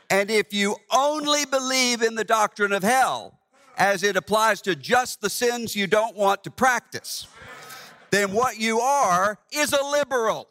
and 0.09 0.31
if 0.31 0.53
you 0.53 0.77
only 0.91 1.45
believe 1.45 2.01
in 2.01 2.15
the 2.15 2.23
doctrine 2.23 2.71
of 2.71 2.83
hell 2.83 3.39
as 3.77 4.03
it 4.03 4.15
applies 4.15 4.61
to 4.61 4.75
just 4.75 5.21
the 5.21 5.29
sins 5.29 5.75
you 5.75 5.85
don't 5.87 6.15
want 6.15 6.43
to 6.45 6.51
practice, 6.51 7.27
then 8.09 8.31
what 8.31 8.57
you 8.57 8.79
are 8.79 9.37
is 9.51 9.73
a 9.73 9.83
liberal. 9.83 10.47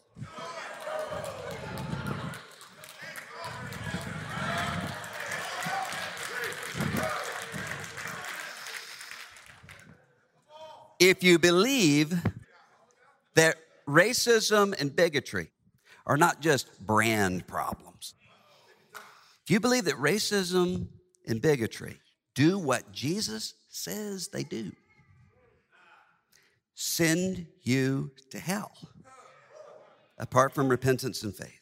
If 10.98 11.22
you 11.22 11.38
believe 11.38 12.22
that 13.34 13.56
racism 13.86 14.78
and 14.80 14.94
bigotry 14.94 15.50
are 16.06 16.16
not 16.16 16.40
just 16.40 16.86
brand 16.86 17.46
problems, 17.46 18.14
if 19.46 19.50
you 19.52 19.60
believe 19.60 19.84
that 19.84 19.94
racism 19.94 20.88
and 21.28 21.40
bigotry 21.40 22.00
do 22.34 22.58
what 22.58 22.90
Jesus 22.90 23.54
says 23.68 24.26
they 24.26 24.42
do, 24.42 24.72
send 26.74 27.46
you 27.62 28.10
to 28.30 28.40
hell 28.40 28.72
apart 30.18 30.52
from 30.52 30.68
repentance 30.68 31.22
and 31.22 31.32
faith, 31.32 31.60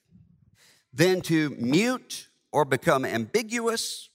then 0.95 1.21
to 1.21 1.51
mute 1.59 2.29
or 2.53 2.65
become 2.65 3.05
ambiguous 3.05 4.09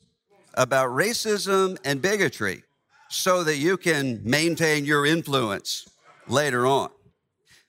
about 0.55 0.89
racism 0.89 1.77
and 1.86 2.01
bigotry 2.01 2.63
so 3.08 3.43
that 3.43 3.58
you 3.58 3.77
can 3.77 4.19
maintain 4.23 4.84
your 4.84 5.05
influence 5.05 5.88
later 6.27 6.65
on. 6.65 6.89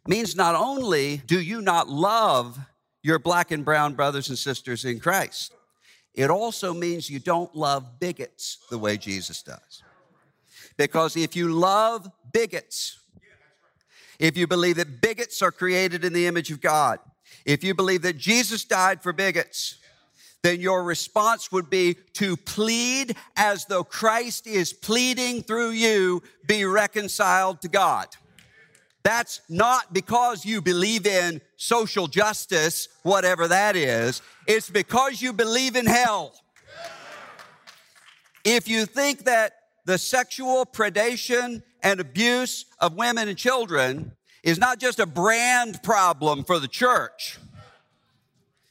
Means 0.08 0.34
not 0.34 0.54
only 0.54 1.18
do 1.26 1.38
you 1.38 1.60
not 1.60 1.90
love 1.90 2.58
your 3.02 3.18
black 3.18 3.50
and 3.50 3.66
brown 3.66 3.92
brothers 3.92 4.30
and 4.30 4.38
sisters 4.38 4.86
in 4.86 4.98
Christ, 4.98 5.52
it 6.14 6.30
also 6.30 6.74
means 6.74 7.08
you 7.08 7.20
don't 7.20 7.54
love 7.54 8.00
bigots 8.00 8.58
the 8.70 8.78
way 8.78 8.96
Jesus 8.96 9.42
does. 9.42 9.82
Because 10.76 11.16
if 11.16 11.36
you 11.36 11.52
love 11.52 12.10
bigots, 12.32 12.98
if 14.18 14.36
you 14.36 14.46
believe 14.46 14.76
that 14.76 15.00
bigots 15.00 15.40
are 15.42 15.52
created 15.52 16.04
in 16.04 16.12
the 16.12 16.26
image 16.26 16.50
of 16.50 16.60
God, 16.60 16.98
if 17.44 17.64
you 17.64 17.74
believe 17.74 18.02
that 18.02 18.18
Jesus 18.18 18.64
died 18.64 19.02
for 19.02 19.12
bigots, 19.12 19.76
then 20.42 20.60
your 20.60 20.82
response 20.82 21.52
would 21.52 21.68
be 21.68 21.96
to 22.14 22.36
plead 22.36 23.14
as 23.36 23.66
though 23.66 23.84
Christ 23.84 24.46
is 24.46 24.72
pleading 24.72 25.42
through 25.42 25.70
you, 25.70 26.22
be 26.46 26.64
reconciled 26.64 27.60
to 27.62 27.68
God. 27.68 28.08
That's 29.02 29.40
not 29.48 29.92
because 29.92 30.44
you 30.44 30.60
believe 30.60 31.06
in 31.06 31.40
social 31.56 32.06
justice, 32.06 32.88
whatever 33.02 33.48
that 33.48 33.76
is. 33.76 34.20
It's 34.46 34.68
because 34.68 35.22
you 35.22 35.32
believe 35.32 35.76
in 35.76 35.86
hell. 35.86 36.34
If 38.44 38.68
you 38.68 38.86
think 38.86 39.24
that 39.24 39.54
the 39.86 39.98
sexual 39.98 40.66
predation 40.66 41.62
and 41.82 42.00
abuse 42.00 42.66
of 42.78 42.94
women 42.94 43.28
and 43.28 43.38
children 43.38 44.12
is 44.42 44.58
not 44.58 44.78
just 44.78 45.00
a 45.00 45.06
brand 45.06 45.82
problem 45.82 46.44
for 46.44 46.58
the 46.58 46.68
church, 46.68 47.38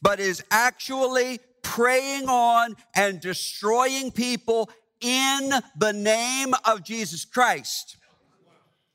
but 0.01 0.19
is 0.19 0.43
actually 0.49 1.39
preying 1.61 2.27
on 2.29 2.75
and 2.95 3.19
destroying 3.19 4.11
people 4.11 4.69
in 5.01 5.51
the 5.77 5.93
name 5.93 6.53
of 6.65 6.83
Jesus 6.83 7.25
Christ, 7.25 7.97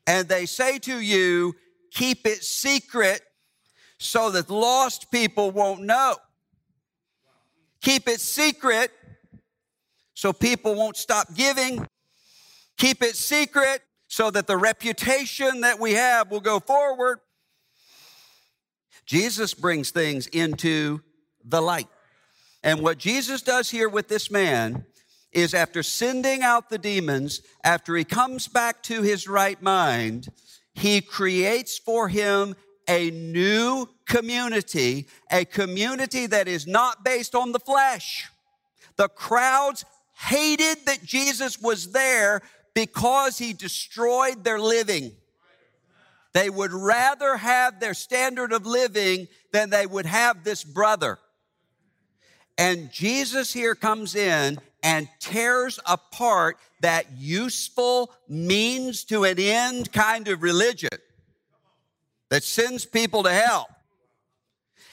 and 0.06 0.28
they 0.28 0.46
say 0.46 0.78
to 0.80 1.00
you, 1.00 1.54
keep 1.90 2.26
it 2.26 2.42
secret 2.42 3.22
so 3.98 4.30
that 4.30 4.50
lost 4.50 5.10
people 5.10 5.50
won't 5.50 5.82
know. 5.82 6.16
Keep 7.80 8.08
it 8.08 8.20
secret 8.20 8.90
so 10.14 10.32
people 10.32 10.74
won't 10.74 10.96
stop 10.96 11.34
giving. 11.34 11.86
Keep 12.76 13.02
it 13.02 13.16
secret 13.16 13.82
so 14.08 14.30
that 14.30 14.46
the 14.46 14.56
reputation 14.56 15.62
that 15.62 15.78
we 15.78 15.92
have 15.92 16.30
will 16.30 16.40
go 16.40 16.60
forward. 16.60 17.20
Jesus 19.06 19.54
brings 19.54 19.90
things 19.90 20.26
into 20.28 21.00
the 21.44 21.60
light. 21.60 21.88
And 22.62 22.80
what 22.80 22.96
Jesus 22.96 23.42
does 23.42 23.70
here 23.70 23.88
with 23.88 24.08
this 24.08 24.30
man 24.30 24.86
is 25.34 25.52
after 25.52 25.82
sending 25.82 26.42
out 26.42 26.70
the 26.70 26.78
demons, 26.78 27.42
after 27.62 27.96
he 27.96 28.04
comes 28.04 28.48
back 28.48 28.82
to 28.84 29.02
his 29.02 29.28
right 29.28 29.60
mind, 29.60 30.28
he 30.74 31.00
creates 31.00 31.78
for 31.78 32.08
him 32.08 32.54
a 32.88 33.10
new 33.10 33.88
community, 34.06 35.06
a 35.30 35.44
community 35.44 36.26
that 36.26 36.48
is 36.48 36.66
not 36.66 37.04
based 37.04 37.34
on 37.34 37.52
the 37.52 37.58
flesh. 37.60 38.28
The 38.96 39.08
crowds 39.08 39.84
hated 40.16 40.86
that 40.86 41.04
Jesus 41.04 41.60
was 41.60 41.92
there 41.92 42.42
because 42.74 43.38
he 43.38 43.52
destroyed 43.52 44.44
their 44.44 44.60
living. 44.60 45.12
They 46.32 46.50
would 46.50 46.72
rather 46.72 47.36
have 47.36 47.78
their 47.78 47.94
standard 47.94 48.52
of 48.52 48.66
living 48.66 49.28
than 49.52 49.70
they 49.70 49.86
would 49.86 50.06
have 50.06 50.42
this 50.42 50.64
brother. 50.64 51.18
And 52.56 52.90
Jesus 52.92 53.52
here 53.52 53.74
comes 53.74 54.14
in 54.14 54.58
and 54.82 55.08
tears 55.18 55.80
apart 55.86 56.58
that 56.80 57.06
useful 57.16 58.12
means 58.28 59.04
to 59.04 59.24
an 59.24 59.38
end 59.38 59.92
kind 59.92 60.28
of 60.28 60.42
religion 60.42 60.90
that 62.30 62.44
sends 62.44 62.84
people 62.84 63.22
to 63.22 63.32
hell 63.32 63.68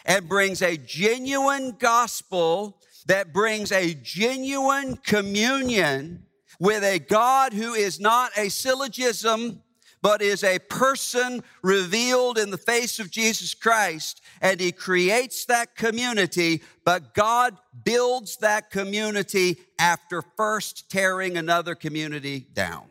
and 0.06 0.28
brings 0.28 0.62
a 0.62 0.78
genuine 0.78 1.76
gospel 1.78 2.78
that 3.06 3.34
brings 3.34 3.72
a 3.72 3.94
genuine 3.96 4.98
communion 4.98 6.24
with 6.60 6.84
a 6.84 7.00
God 7.00 7.54
who 7.54 7.74
is 7.74 8.00
not 8.00 8.32
a 8.38 8.50
syllogism, 8.50 9.62
but 10.02 10.22
is 10.22 10.44
a 10.44 10.60
person 10.60 11.44
revealed 11.62 12.38
in 12.38 12.50
the 12.50 12.58
face 12.58 13.00
of 13.00 13.12
Jesus 13.12 13.54
Christ. 13.54 14.22
And 14.42 14.60
he 14.60 14.72
creates 14.72 15.46
that 15.46 15.76
community, 15.76 16.62
but 16.84 17.14
God 17.14 17.58
builds 17.84 18.38
that 18.38 18.72
community 18.72 19.58
after 19.78 20.22
first 20.22 20.90
tearing 20.90 21.38
another 21.38 21.76
community 21.76 22.48
down. 22.54 22.86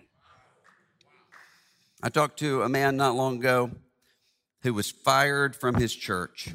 I 2.03 2.09
talked 2.09 2.39
to 2.39 2.63
a 2.63 2.69
man 2.69 2.97
not 2.97 3.15
long 3.15 3.39
ago 3.39 3.71
who 4.63 4.73
was 4.73 4.91
fired 4.91 5.57
from 5.57 5.75
his 5.75 5.95
church 5.95 6.49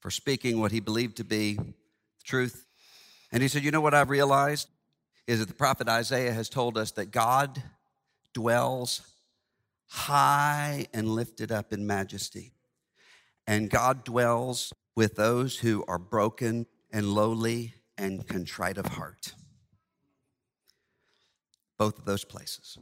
for 0.00 0.10
speaking 0.10 0.60
what 0.60 0.72
he 0.72 0.80
believed 0.80 1.16
to 1.18 1.24
be 1.24 1.54
the 1.54 1.74
truth. 2.24 2.66
And 3.32 3.42
he 3.42 3.48
said, 3.48 3.62
You 3.64 3.70
know 3.70 3.80
what 3.80 3.94
I've 3.94 4.10
realized? 4.10 4.68
Is 5.26 5.40
that 5.40 5.48
the 5.48 5.54
prophet 5.54 5.88
Isaiah 5.88 6.32
has 6.32 6.48
told 6.48 6.78
us 6.78 6.92
that 6.92 7.10
God 7.10 7.62
dwells 8.36 9.00
high 9.86 10.84
and 10.92 11.08
lifted 11.08 11.50
up 11.50 11.72
in 11.72 11.86
majesty. 11.86 12.52
And 13.46 13.70
God 13.70 14.04
dwells 14.04 14.74
with 14.94 15.14
those 15.16 15.60
who 15.60 15.86
are 15.88 15.98
broken 15.98 16.66
and 16.92 17.14
lowly 17.14 17.72
and 17.96 18.28
contrite 18.28 18.76
of 18.76 18.84
heart. 18.84 19.32
Both 21.78 21.98
of 21.98 22.04
those 22.04 22.26
places. 22.26 22.76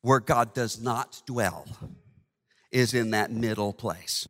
Where 0.00 0.20
God 0.20 0.54
does 0.54 0.80
not 0.80 1.20
dwell 1.26 1.66
is 2.72 2.94
in 2.94 3.10
that 3.10 3.30
middle 3.30 3.74
place. 3.74 4.26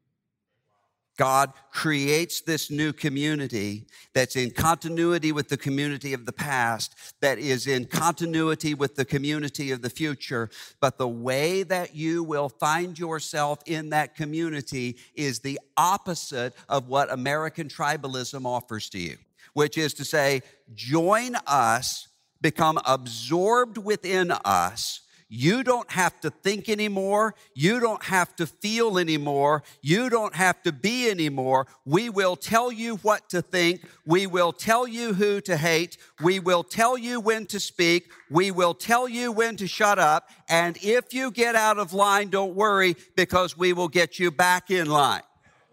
God 1.18 1.52
creates 1.72 2.40
this 2.40 2.70
new 2.70 2.92
community 2.92 3.86
that's 4.14 4.36
in 4.36 4.52
continuity 4.52 5.32
with 5.32 5.48
the 5.48 5.56
community 5.56 6.14
of 6.14 6.24
the 6.24 6.32
past, 6.32 6.94
that 7.20 7.38
is 7.38 7.66
in 7.66 7.86
continuity 7.86 8.72
with 8.72 8.94
the 8.94 9.04
community 9.04 9.72
of 9.72 9.82
the 9.82 9.90
future. 9.90 10.48
But 10.80 10.96
the 10.96 11.08
way 11.08 11.64
that 11.64 11.94
you 11.94 12.22
will 12.22 12.48
find 12.48 12.96
yourself 12.96 13.58
in 13.66 13.90
that 13.90 14.14
community 14.14 14.96
is 15.14 15.40
the 15.40 15.58
opposite 15.76 16.54
of 16.68 16.88
what 16.88 17.12
American 17.12 17.68
tribalism 17.68 18.46
offers 18.46 18.88
to 18.90 18.98
you, 19.00 19.18
which 19.54 19.76
is 19.76 19.94
to 19.94 20.04
say, 20.04 20.42
join 20.74 21.34
us, 21.48 22.06
become 22.40 22.78
absorbed 22.86 23.76
within 23.76 24.30
us 24.44 25.00
you 25.28 25.62
don't 25.62 25.90
have 25.90 26.18
to 26.20 26.30
think 26.30 26.70
anymore. 26.70 27.34
You 27.54 27.80
don't 27.80 28.02
have 28.04 28.34
to 28.36 28.46
feel 28.46 28.98
anymore. 28.98 29.62
You 29.82 30.08
don't 30.08 30.34
have 30.34 30.62
to 30.62 30.72
be 30.72 31.10
anymore. 31.10 31.66
We 31.84 32.08
will 32.08 32.34
tell 32.34 32.72
you 32.72 32.96
what 32.96 33.28
to 33.30 33.42
think. 33.42 33.82
We 34.06 34.26
will 34.26 34.52
tell 34.52 34.88
you 34.88 35.12
who 35.12 35.42
to 35.42 35.58
hate. 35.58 35.98
We 36.22 36.40
will 36.40 36.64
tell 36.64 36.96
you 36.96 37.20
when 37.20 37.44
to 37.46 37.60
speak. 37.60 38.10
We 38.30 38.50
will 38.50 38.72
tell 38.72 39.06
you 39.06 39.30
when 39.30 39.56
to 39.58 39.66
shut 39.66 39.98
up. 39.98 40.30
And 40.48 40.78
if 40.82 41.12
you 41.12 41.30
get 41.30 41.54
out 41.54 41.78
of 41.78 41.92
line, 41.92 42.30
don't 42.30 42.54
worry 42.54 42.96
because 43.14 43.56
we 43.56 43.74
will 43.74 43.88
get 43.88 44.18
you 44.18 44.30
back 44.30 44.70
in 44.70 44.88
line. 44.88 45.22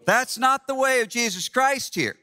That's 0.04 0.36
not 0.36 0.66
the 0.66 0.74
way 0.74 1.00
of 1.00 1.08
Jesus 1.08 1.48
Christ 1.48 1.94
here. 1.94 2.16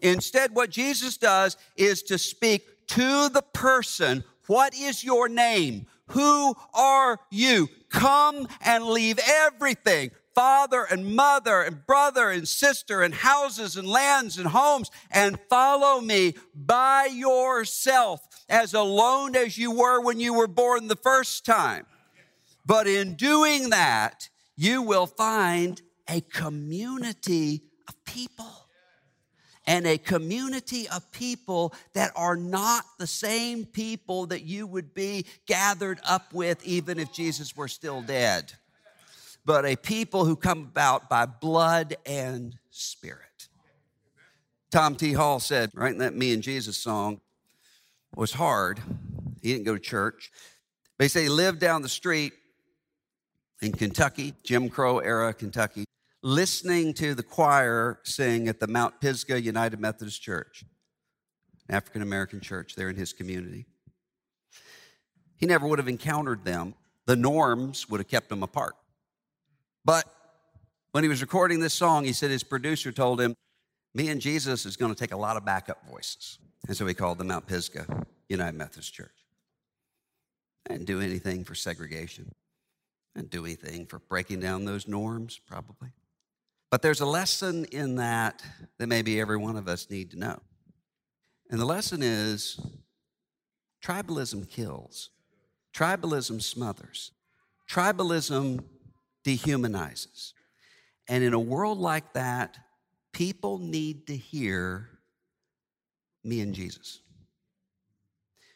Instead, 0.00 0.54
what 0.54 0.70
Jesus 0.70 1.18
does 1.18 1.58
is 1.76 2.02
to 2.04 2.16
speak 2.16 2.86
to 2.88 3.28
the 3.28 3.42
person. 3.52 4.24
What 4.46 4.74
is 4.74 5.04
your 5.04 5.28
name? 5.28 5.86
Who 6.10 6.54
are 6.74 7.20
you? 7.30 7.68
Come 7.88 8.48
and 8.62 8.84
leave 8.84 9.18
everything 9.18 10.10
father 10.34 10.86
and 10.90 11.14
mother 11.16 11.60
and 11.60 11.84
brother 11.86 12.30
and 12.30 12.46
sister 12.48 13.02
and 13.02 13.12
houses 13.14 13.76
and 13.76 13.86
lands 13.86 14.38
and 14.38 14.48
homes 14.48 14.90
and 15.10 15.38
follow 15.48 16.00
me 16.00 16.34
by 16.54 17.06
yourself 17.06 18.26
as 18.48 18.72
alone 18.72 19.36
as 19.36 19.58
you 19.58 19.70
were 19.70 20.00
when 20.00 20.20
you 20.20 20.32
were 20.32 20.46
born 20.46 20.88
the 20.88 20.96
first 20.96 21.44
time. 21.44 21.84
But 22.64 22.86
in 22.86 23.14
doing 23.14 23.70
that, 23.70 24.28
you 24.56 24.82
will 24.82 25.06
find 25.06 25.80
a 26.08 26.20
community 26.20 27.62
of 27.88 28.04
people 28.04 28.68
and 29.70 29.86
a 29.86 29.98
community 29.98 30.88
of 30.88 31.12
people 31.12 31.72
that 31.92 32.10
are 32.16 32.34
not 32.34 32.84
the 32.98 33.06
same 33.06 33.64
people 33.64 34.26
that 34.26 34.42
you 34.42 34.66
would 34.66 34.92
be 34.94 35.24
gathered 35.46 36.00
up 36.08 36.34
with 36.34 36.60
even 36.66 36.98
if 36.98 37.12
Jesus 37.12 37.56
were 37.56 37.68
still 37.68 38.02
dead, 38.02 38.52
but 39.44 39.64
a 39.64 39.76
people 39.76 40.24
who 40.24 40.34
come 40.34 40.62
about 40.62 41.08
by 41.08 41.24
blood 41.24 41.96
and 42.04 42.58
spirit. 42.70 43.46
Tom 44.72 44.96
T. 44.96 45.12
Hall 45.12 45.38
said, 45.38 45.70
writing 45.72 45.98
that 45.98 46.16
Me 46.16 46.34
and 46.34 46.42
Jesus 46.42 46.76
song 46.76 47.20
was 48.16 48.32
hard. 48.32 48.80
He 49.40 49.52
didn't 49.52 49.66
go 49.66 49.74
to 49.74 49.80
church. 49.80 50.32
They 50.98 51.06
say 51.06 51.22
he 51.22 51.28
lived 51.28 51.60
down 51.60 51.82
the 51.82 51.88
street 51.88 52.32
in 53.62 53.70
Kentucky, 53.70 54.34
Jim 54.42 54.68
Crow 54.68 54.98
era 54.98 55.32
Kentucky 55.32 55.84
listening 56.22 56.92
to 56.94 57.14
the 57.14 57.22
choir 57.22 57.98
sing 58.02 58.48
at 58.48 58.60
the 58.60 58.66
Mount 58.66 59.00
Pisgah 59.00 59.40
United 59.40 59.80
Methodist 59.80 60.20
Church, 60.22 60.64
African 61.68 62.02
American 62.02 62.40
church 62.40 62.74
there 62.74 62.88
in 62.88 62.96
his 62.96 63.12
community. 63.12 63.66
He 65.36 65.46
never 65.46 65.66
would 65.66 65.78
have 65.78 65.88
encountered 65.88 66.44
them. 66.44 66.74
The 67.06 67.16
norms 67.16 67.88
would 67.88 68.00
have 68.00 68.08
kept 68.08 68.28
them 68.28 68.42
apart. 68.42 68.74
But 69.84 70.04
when 70.92 71.02
he 71.02 71.08
was 71.08 71.22
recording 71.22 71.60
this 71.60 71.72
song, 71.72 72.04
he 72.04 72.12
said 72.12 72.30
his 72.30 72.44
producer 72.44 72.92
told 72.92 73.20
him, 73.20 73.34
Me 73.94 74.08
and 74.08 74.20
Jesus 74.20 74.66
is 74.66 74.76
going 74.76 74.92
to 74.94 74.98
take 74.98 75.12
a 75.12 75.16
lot 75.16 75.36
of 75.36 75.44
backup 75.44 75.88
voices. 75.88 76.38
And 76.68 76.76
so 76.76 76.86
he 76.86 76.92
called 76.92 77.18
the 77.18 77.24
Mount 77.24 77.46
Pisgah 77.46 77.86
United 78.28 78.56
Methodist 78.56 78.92
Church. 78.92 79.10
And 80.66 80.86
do 80.86 81.00
anything 81.00 81.44
for 81.44 81.54
segregation 81.54 82.34
and 83.16 83.30
do 83.30 83.44
anything 83.44 83.86
for 83.86 83.98
breaking 83.98 84.40
down 84.40 84.66
those 84.66 84.86
norms, 84.86 85.40
probably. 85.48 85.88
But 86.70 86.82
there's 86.82 87.00
a 87.00 87.06
lesson 87.06 87.64
in 87.66 87.96
that 87.96 88.42
that 88.78 88.86
maybe 88.86 89.20
every 89.20 89.36
one 89.36 89.56
of 89.56 89.68
us 89.68 89.90
need 89.90 90.12
to 90.12 90.18
know. 90.18 90.38
And 91.50 91.60
the 91.60 91.64
lesson 91.64 92.02
is 92.02 92.60
tribalism 93.84 94.48
kills, 94.48 95.10
tribalism 95.74 96.40
smothers, 96.40 97.10
tribalism 97.68 98.62
dehumanizes. 99.24 100.32
And 101.08 101.24
in 101.24 101.34
a 101.34 101.40
world 101.40 101.78
like 101.78 102.12
that, 102.12 102.56
people 103.12 103.58
need 103.58 104.06
to 104.06 104.16
hear 104.16 104.88
me 106.22 106.40
and 106.40 106.54
Jesus. 106.54 107.00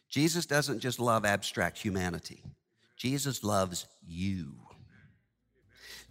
Jesus 0.08 0.46
doesn't 0.46 0.78
just 0.78 1.00
love 1.00 1.24
abstract 1.24 1.78
humanity, 1.78 2.44
Jesus 2.96 3.42
loves 3.42 3.86
you. 4.06 4.54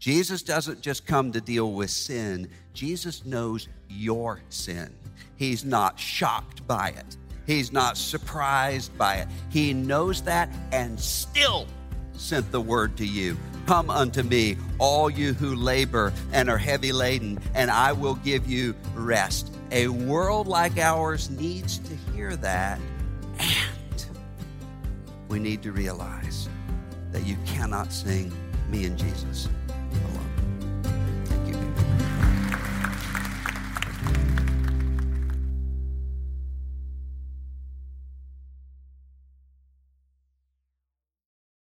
Jesus 0.03 0.43
doesn't 0.43 0.81
just 0.81 1.05
come 1.05 1.31
to 1.31 1.39
deal 1.39 1.71
with 1.71 1.89
sin, 1.89 2.49
Jesus 2.73 3.23
knows 3.23 3.69
your 3.87 4.41
sin. 4.49 4.93
He's 5.37 5.63
not 5.63 5.97
shocked 5.97 6.67
by 6.67 6.89
it, 6.89 7.15
He's 7.47 7.71
not 7.71 7.95
surprised 7.95 8.97
by 8.97 9.19
it. 9.19 9.29
He 9.49 9.73
knows 9.73 10.21
that 10.23 10.49
and 10.73 10.99
still 10.99 11.67
sent 12.11 12.51
the 12.51 12.59
word 12.59 12.97
to 12.97 13.05
you. 13.05 13.37
Come 13.65 13.89
unto 13.89 14.23
me, 14.23 14.57
all 14.77 15.09
you 15.09 15.31
who 15.31 15.55
labor 15.55 16.11
and 16.33 16.49
are 16.49 16.57
heavy 16.57 16.91
laden, 16.91 17.39
and 17.55 17.71
I 17.71 17.93
will 17.93 18.15
give 18.15 18.45
you 18.45 18.75
rest. 18.95 19.55
A 19.71 19.87
world 19.87 20.47
like 20.47 20.77
ours 20.79 21.29
needs 21.29 21.79
to 21.79 21.95
hear 22.11 22.35
that, 22.35 22.77
and 23.39 24.05
we 25.29 25.39
need 25.39 25.63
to 25.63 25.71
realize 25.71 26.49
that 27.13 27.25
you 27.25 27.37
cannot 27.45 27.93
sing 27.93 28.33
me 28.69 28.83
and 28.83 28.97
Jesus 28.97 29.47
alone. 30.01 30.32